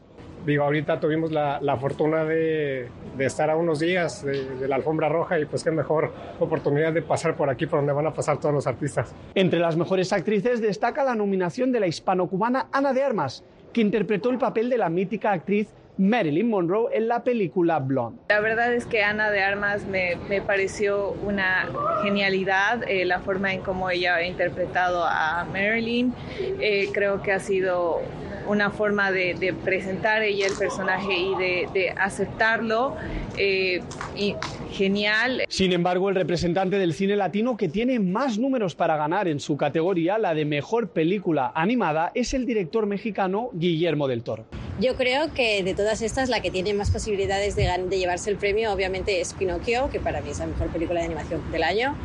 Digo, 0.48 0.64
ahorita 0.64 1.00
tuvimos 1.00 1.32
la, 1.32 1.62
la 1.62 1.78
fortuna 1.78 2.24
de, 2.24 2.88
de, 3.16 3.26
estar 3.26 3.52
a 3.52 3.56
unos 3.56 3.80
días 3.80 4.26
de, 4.26 4.56
de, 4.56 4.68
la 4.68 4.78
alfombra 4.78 5.10
roja 5.10 5.40
y 5.40 5.46
pues 5.46 5.64
qué 5.64 5.70
mejor 5.70 6.12
oportunidad 6.40 6.92
de 6.92 7.04
pasar 7.04 7.36
por 7.36 7.52
aquí 7.52 7.68
por 7.68 7.80
donde 7.80 7.94
van 7.94 8.08
a 8.08 8.14
pasar 8.16 8.40
todos 8.40 8.56
los 8.56 8.66
artistas. 8.66 9.14
Entre 9.36 9.60
las 9.60 9.78
mejores 9.78 10.12
actrices 10.14 10.60
destaca 10.60 11.04
la 11.04 11.14
nominación 11.14 11.72
de 11.72 11.82
la 11.82 11.88
hispano-cubana 11.88 12.68
Ana 12.72 12.94
de 12.94 13.04
Armas, 13.04 13.44
que 13.74 13.82
interpretó 13.82 14.32
el 14.32 14.40
papel 14.40 14.72
de 14.72 14.80
la 14.80 14.90
mítica 14.90 15.34
actriz 15.34 15.68
Marilyn 15.98 16.50
Monroe 16.50 16.90
en 16.94 17.08
la 17.08 17.24
película 17.24 17.80
Blonde. 17.80 18.22
La 18.30 18.40
verdad 18.40 18.74
es 18.74 18.86
que 18.86 19.04
Ana 19.04 19.32
de 19.32 19.42
Armas 19.42 19.86
me, 19.86 20.16
me 20.30 20.42
pareció 20.42 21.12
una 21.24 21.70
genialidad, 22.04 22.84
eh, 22.88 23.06
la 23.06 23.20
forma 23.20 23.54
en 23.54 23.62
cómo 23.62 23.90
ella 23.90 24.16
ha 24.16 24.24
interpretado 24.24 25.04
a 25.06 25.46
Marilyn. 25.52 26.14
Eh, 26.60 26.90
creo 26.94 27.22
que 27.22 27.32
ha 27.32 27.40
sido 27.40 28.02
una 28.48 28.70
forma 28.72 29.12
de, 29.12 29.34
de, 29.34 29.54
presentar 29.54 30.24
ella 30.24 30.48
el 30.48 30.54
personaje 30.54 31.14
y 31.14 31.36
de, 31.36 31.70
de 31.74 31.90
aceptarlo. 31.90 32.96
Eh, 33.38 33.82
y 34.16 34.36
genial. 34.72 35.44
Sin 35.48 35.72
embargo, 35.72 36.10
el 36.10 36.16
representante 36.16 36.78
del 36.78 36.94
cine 36.94 37.16
latino 37.16 37.56
que 37.56 37.70
tiene 37.70 38.00
más 38.00 38.40
números 38.40 38.76
para 38.76 38.98
ganar 38.98 39.28
en 39.28 39.40
su 39.40 39.58
categoría, 39.58 40.18
la 40.18 40.34
de 40.34 40.46
mejor 40.46 40.90
película 40.90 41.52
animada, 41.56 42.12
es 42.16 42.34
el 42.34 42.46
director 42.46 42.88
mexicano 42.88 43.52
Guillermo 43.54 44.08
del 44.08 44.24
Toro. 44.24 44.46
Yo 44.80 44.96
creo 44.96 45.34
que 45.34 45.64
de 45.64 45.74
todas 45.74 45.87
estas 45.92 46.30
la 46.30 46.42
que 46.42 46.52
tiene 46.52 46.74
más 46.74 46.92
posibilidades 46.92 47.56
de, 47.56 47.68
llevarse 47.90 48.30
el 48.30 48.38
premio 48.38 48.72
obviamente 48.72 49.22
es 49.22 49.34
Pinocchio, 49.34 49.90
que 49.90 50.00
para 50.00 50.22
mí 50.22 50.30
es 50.30 50.40
la 50.40 50.48
mejor 50.48 50.68
película 50.68 51.00
de 51.00 51.06
animación 51.06 51.52
del 51.52 51.64
año. 51.64 51.96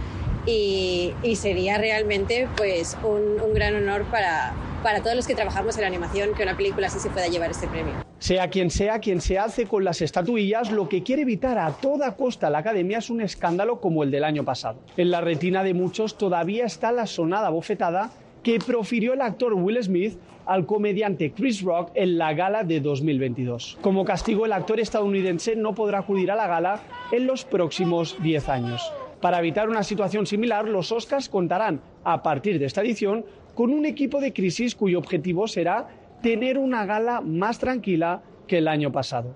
Y, 0.44 1.12
y 1.22 1.36
sería 1.36 1.78
realmente 1.78 2.48
pues 2.56 2.96
un, 3.04 3.40
un 3.40 3.54
gran 3.54 3.76
honor 3.76 4.04
para, 4.10 4.52
para 4.82 5.00
todos 5.00 5.14
los 5.14 5.26
que 5.26 5.34
trabajamos 5.34 5.76
en 5.76 5.82
la 5.82 5.86
animación 5.86 6.34
que 6.34 6.42
una 6.42 6.56
película 6.56 6.88
así 6.88 6.98
se 6.98 7.10
pueda 7.10 7.28
llevar 7.28 7.50
este 7.50 7.68
premio. 7.68 7.94
Sea 8.18 8.50
quien 8.50 8.70
sea 8.70 9.00
quien 9.00 9.20
se 9.20 9.38
hace 9.38 9.66
con 9.66 9.84
las 9.84 10.00
estatuillas, 10.02 10.70
lo 10.70 10.88
que 10.88 11.02
quiere 11.02 11.22
evitar 11.22 11.58
a 11.58 11.72
toda 11.72 12.16
costa 12.16 12.50
la 12.50 12.58
academia 12.58 12.98
es 12.98 13.10
un 13.10 13.20
escándalo 13.20 13.80
como 13.80 14.02
el 14.02 14.10
del 14.10 14.24
año 14.24 14.44
pasado. 14.44 14.80
En 14.96 15.10
la 15.10 15.20
retina 15.20 15.62
de 15.62 15.74
muchos 15.74 16.18
todavía 16.18 16.64
está 16.64 16.92
la 16.92 17.06
sonada 17.06 17.50
bofetada 17.50 18.10
que 18.42 18.58
profirió 18.58 19.12
el 19.12 19.20
actor 19.20 19.54
Will 19.54 19.82
Smith 19.82 20.18
al 20.52 20.66
comediante 20.66 21.32
Chris 21.32 21.62
Rock 21.62 21.92
en 21.94 22.18
la 22.18 22.34
gala 22.34 22.62
de 22.62 22.78
2022. 22.80 23.78
Como 23.80 24.04
castigo, 24.04 24.44
el 24.44 24.52
actor 24.52 24.80
estadounidense 24.80 25.56
no 25.56 25.74
podrá 25.74 26.00
acudir 26.00 26.30
a 26.30 26.36
la 26.36 26.46
gala 26.46 26.82
en 27.10 27.26
los 27.26 27.46
próximos 27.46 28.18
10 28.22 28.50
años. 28.50 28.92
Para 29.22 29.38
evitar 29.38 29.70
una 29.70 29.82
situación 29.82 30.26
similar, 30.26 30.68
los 30.68 30.92
Oscars 30.92 31.30
contarán, 31.30 31.80
a 32.04 32.22
partir 32.22 32.58
de 32.58 32.66
esta 32.66 32.82
edición, 32.82 33.24
con 33.54 33.72
un 33.72 33.86
equipo 33.86 34.20
de 34.20 34.34
crisis 34.34 34.74
cuyo 34.74 34.98
objetivo 34.98 35.48
será 35.48 35.88
tener 36.20 36.58
una 36.58 36.84
gala 36.84 37.22
más 37.22 37.58
tranquila 37.58 38.20
que 38.46 38.58
el 38.58 38.68
año 38.68 38.92
pasado. 38.92 39.34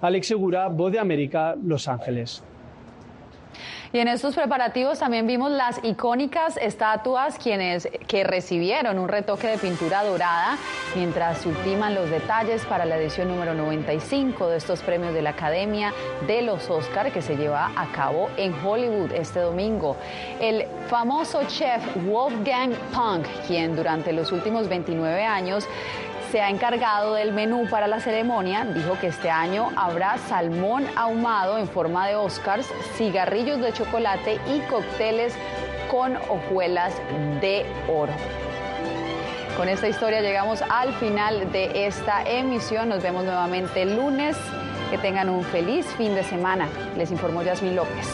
Alex 0.00 0.28
Segura, 0.28 0.68
Voz 0.68 0.92
de 0.92 1.00
América, 1.00 1.56
Los 1.60 1.88
Ángeles. 1.88 2.44
Y 3.94 3.98
en 3.98 4.08
estos 4.08 4.34
preparativos 4.34 5.00
también 5.00 5.26
vimos 5.26 5.50
las 5.50 5.78
icónicas 5.84 6.56
estatuas 6.56 7.36
quienes 7.36 7.86
que 8.08 8.24
recibieron 8.24 8.98
un 8.98 9.06
retoque 9.06 9.48
de 9.48 9.58
pintura 9.58 10.02
dorada 10.02 10.56
mientras 10.96 11.44
ultiman 11.44 11.94
los 11.94 12.08
detalles 12.08 12.64
para 12.64 12.86
la 12.86 12.96
edición 12.96 13.28
número 13.28 13.52
95 13.52 14.48
de 14.48 14.56
estos 14.56 14.80
premios 14.80 15.12
de 15.12 15.20
la 15.20 15.30
Academia 15.30 15.92
de 16.26 16.40
los 16.40 16.70
Oscar 16.70 17.12
que 17.12 17.20
se 17.20 17.36
lleva 17.36 17.70
a 17.76 17.92
cabo 17.92 18.30
en 18.38 18.54
Hollywood 18.64 19.12
este 19.12 19.40
domingo. 19.40 19.98
El 20.40 20.64
famoso 20.88 21.42
chef 21.48 21.82
Wolfgang 22.06 22.72
Punk, 22.94 23.26
quien 23.46 23.76
durante 23.76 24.14
los 24.14 24.32
últimos 24.32 24.68
29 24.68 25.22
años 25.22 25.68
se 26.32 26.40
ha 26.40 26.48
encargado 26.48 27.12
del 27.12 27.30
menú 27.30 27.66
para 27.68 27.86
la 27.86 28.00
ceremonia, 28.00 28.64
dijo 28.64 28.98
que 28.98 29.08
este 29.08 29.30
año 29.30 29.70
habrá 29.76 30.16
salmón 30.16 30.86
ahumado 30.96 31.58
en 31.58 31.68
forma 31.68 32.08
de 32.08 32.16
Oscars, 32.16 32.66
cigarrillos 32.96 33.60
de 33.60 33.70
chocolate 33.74 34.40
y 34.46 34.60
cócteles 34.60 35.34
con 35.90 36.16
hojuelas 36.16 36.94
de 37.42 37.66
oro. 37.86 38.14
Con 39.58 39.68
esta 39.68 39.88
historia 39.88 40.22
llegamos 40.22 40.62
al 40.70 40.94
final 40.94 41.52
de 41.52 41.86
esta 41.86 42.22
emisión. 42.22 42.88
Nos 42.88 43.02
vemos 43.02 43.24
nuevamente 43.24 43.82
el 43.82 43.96
lunes. 43.96 44.34
Que 44.90 44.98
tengan 44.98 45.28
un 45.30 45.42
feliz 45.42 45.86
fin 45.96 46.14
de 46.14 46.22
semana. 46.22 46.68
Les 46.96 47.10
informó 47.10 47.42
Yasmín 47.42 47.76
López. 47.76 48.06